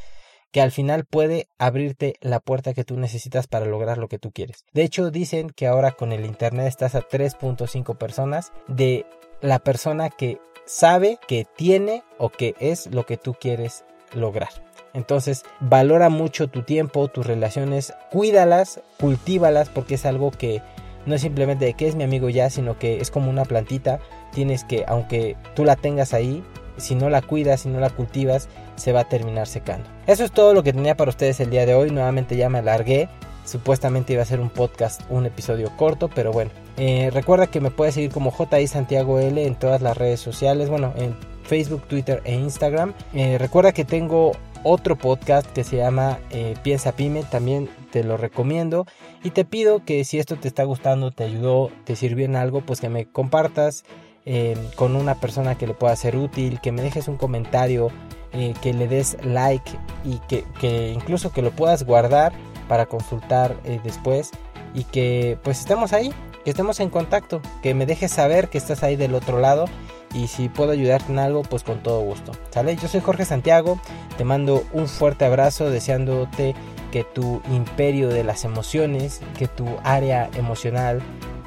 que 0.51 0.61
al 0.61 0.71
final 0.71 1.05
puede 1.05 1.47
abrirte 1.57 2.17
la 2.21 2.39
puerta 2.39 2.75
que 2.75 2.83
tú 2.83 2.97
necesitas 2.97 3.47
para 3.47 3.65
lograr 3.65 3.97
lo 3.97 4.07
que 4.07 4.19
tú 4.19 4.31
quieres. 4.31 4.63
De 4.73 4.83
hecho, 4.83 5.09
dicen 5.09 5.49
que 5.49 5.65
ahora 5.65 5.93
con 5.93 6.11
el 6.11 6.23
Internet 6.23 6.67
estás 6.67 6.93
a 6.93 7.01
3.5 7.01 7.97
personas 7.97 8.51
de 8.67 9.07
la 9.41 9.57
persona 9.57 10.11
que 10.11 10.37
sabe, 10.67 11.17
que 11.27 11.47
tiene 11.57 12.03
o 12.19 12.29
que 12.29 12.53
es 12.59 12.85
lo 12.93 13.07
que 13.07 13.17
tú 13.17 13.33
quieres 13.33 13.85
lograr. 14.13 14.51
Entonces, 14.93 15.43
valora 15.59 16.09
mucho 16.09 16.47
tu 16.47 16.61
tiempo, 16.61 17.07
tus 17.07 17.25
relaciones, 17.25 17.93
cuídalas, 18.11 18.81
cultívalas, 18.99 19.69
porque 19.69 19.95
es 19.95 20.05
algo 20.05 20.31
que 20.31 20.61
no 21.05 21.15
es 21.15 21.21
simplemente 21.21 21.65
de 21.65 21.73
que 21.73 21.87
es 21.87 21.95
mi 21.95 22.03
amigo 22.03 22.29
ya, 22.29 22.49
sino 22.49 22.77
que 22.77 23.01
es 23.01 23.11
como 23.11 23.29
una 23.29 23.45
plantita. 23.45 23.99
Tienes 24.31 24.63
que, 24.63 24.85
aunque 24.87 25.35
tú 25.55 25.65
la 25.65 25.75
tengas 25.75 26.13
ahí, 26.13 26.43
si 26.77 26.95
no 26.95 27.09
la 27.09 27.21
cuidas, 27.21 27.61
si 27.61 27.69
no 27.69 27.79
la 27.79 27.89
cultivas, 27.89 28.49
se 28.75 28.91
va 28.91 29.01
a 29.01 29.09
terminar 29.09 29.47
secando. 29.47 29.87
Eso 30.07 30.23
es 30.23 30.31
todo 30.31 30.53
lo 30.53 30.63
que 30.63 30.73
tenía 30.73 30.95
para 30.95 31.09
ustedes 31.09 31.39
el 31.39 31.49
día 31.49 31.65
de 31.65 31.75
hoy. 31.75 31.91
Nuevamente 31.91 32.35
ya 32.35 32.49
me 32.49 32.59
alargué. 32.59 33.09
Supuestamente 33.45 34.13
iba 34.13 34.21
a 34.21 34.25
ser 34.25 34.39
un 34.39 34.49
podcast, 34.49 35.01
un 35.09 35.25
episodio 35.25 35.69
corto, 35.75 36.09
pero 36.13 36.31
bueno. 36.31 36.51
Eh, 36.77 37.09
recuerda 37.13 37.47
que 37.47 37.59
me 37.59 37.71
puedes 37.71 37.95
seguir 37.95 38.11
como 38.11 38.31
JI 38.31 38.67
Santiago 38.67 39.19
L 39.19 39.45
en 39.45 39.55
todas 39.55 39.81
las 39.81 39.97
redes 39.97 40.21
sociales. 40.21 40.69
Bueno, 40.69 40.93
en 40.95 41.15
Facebook, 41.43 41.83
Twitter 41.87 42.21
e 42.23 42.35
Instagram. 42.35 42.93
Eh, 43.13 43.37
recuerda 43.37 43.73
que 43.73 43.83
tengo 43.83 44.31
otro 44.63 44.97
podcast 44.97 45.45
que 45.51 45.63
se 45.63 45.77
llama 45.77 46.19
eh, 46.29 46.55
Piensa 46.63 46.93
Pyme, 46.93 47.23
también 47.23 47.69
te 47.91 48.03
lo 48.03 48.17
recomiendo. 48.17 48.85
Y 49.23 49.31
te 49.31 49.45
pido 49.45 49.83
que 49.83 50.03
si 50.03 50.19
esto 50.19 50.35
te 50.35 50.47
está 50.47 50.63
gustando, 50.63 51.11
te 51.11 51.23
ayudó, 51.23 51.71
te 51.83 51.95
sirvió 51.95 52.25
en 52.25 52.35
algo, 52.35 52.61
pues 52.61 52.81
que 52.81 52.89
me 52.89 53.05
compartas 53.05 53.83
eh, 54.25 54.57
con 54.75 54.95
una 54.95 55.15
persona 55.15 55.55
que 55.55 55.67
le 55.67 55.73
pueda 55.73 55.95
ser 55.95 56.15
útil, 56.15 56.59
que 56.61 56.71
me 56.71 56.81
dejes 56.81 57.07
un 57.07 57.17
comentario, 57.17 57.89
eh, 58.31 58.53
que 58.61 58.73
le 58.73 58.87
des 58.87 59.17
like 59.23 59.71
y 60.03 60.19
que, 60.27 60.45
que, 60.59 60.89
incluso 60.89 61.31
que 61.31 61.41
lo 61.41 61.51
puedas 61.51 61.83
guardar 61.83 62.33
para 62.67 62.85
consultar 62.85 63.61
después. 63.83 64.31
Y 64.75 64.85
que 64.85 65.37
pues 65.43 65.59
estemos 65.59 65.93
ahí, 65.93 66.11
que 66.43 66.49
estemos 66.49 66.79
en 66.79 66.89
contacto, 66.89 67.41
que 67.61 67.75
me 67.75 67.85
dejes 67.85 68.11
saber 68.11 68.49
que 68.49 68.57
estás 68.57 68.81
ahí 68.81 68.95
del 68.95 69.13
otro 69.13 69.39
lado 69.39 69.65
y 70.13 70.27
si 70.27 70.49
puedo 70.49 70.71
ayudarte 70.71 71.11
en 71.11 71.19
algo, 71.19 71.43
pues 71.43 71.63
con 71.63 71.81
todo 71.81 72.01
gusto. 72.01 72.31
¿Sale? 72.51 72.75
Yo 72.75 72.87
soy 72.87 73.01
Jorge 73.01 73.25
Santiago, 73.25 73.79
te 74.17 74.23
mando 74.23 74.63
un 74.73 74.87
fuerte 74.87 75.25
abrazo 75.25 75.69
deseándote 75.69 76.55
que 76.91 77.03
tu 77.03 77.41
imperio 77.51 78.09
de 78.09 78.23
las 78.23 78.45
emociones, 78.45 79.21
que 79.37 79.47
tu 79.47 79.65
área 79.83 80.29
emocional 80.35 81.01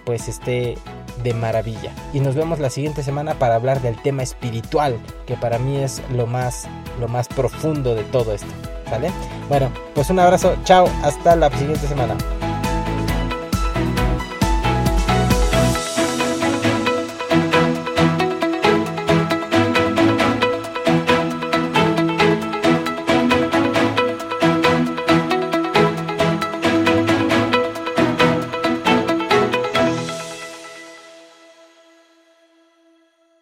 pues 0.05 0.29
esté 0.29 0.77
de 1.23 1.35
maravilla. 1.35 1.93
Y 2.13 2.21
nos 2.21 2.35
vemos 2.35 2.59
la 2.59 2.71
siguiente 2.71 3.03
semana 3.03 3.35
para 3.35 3.57
hablar 3.57 3.83
del 3.83 4.01
tema 4.03 4.23
espiritual, 4.23 4.99
que 5.27 5.37
para 5.37 5.59
mí 5.59 5.77
es 5.79 6.03
lo 6.13 6.27
más 6.27 6.69
lo 7.01 7.09
más 7.09 7.29
profundo 7.29 7.95
de 7.95 8.05
todo 8.05 8.33
esto, 8.33 8.49
¿sale? 8.89 9.11
Bueno, 9.49 9.71
pues 9.95 10.09
un 10.11 10.19
abrazo, 10.19 10.57
chao, 10.65 10.89
hasta 11.03 11.37
la 11.37 11.51
siguiente 11.51 11.87
semana. 11.87 12.17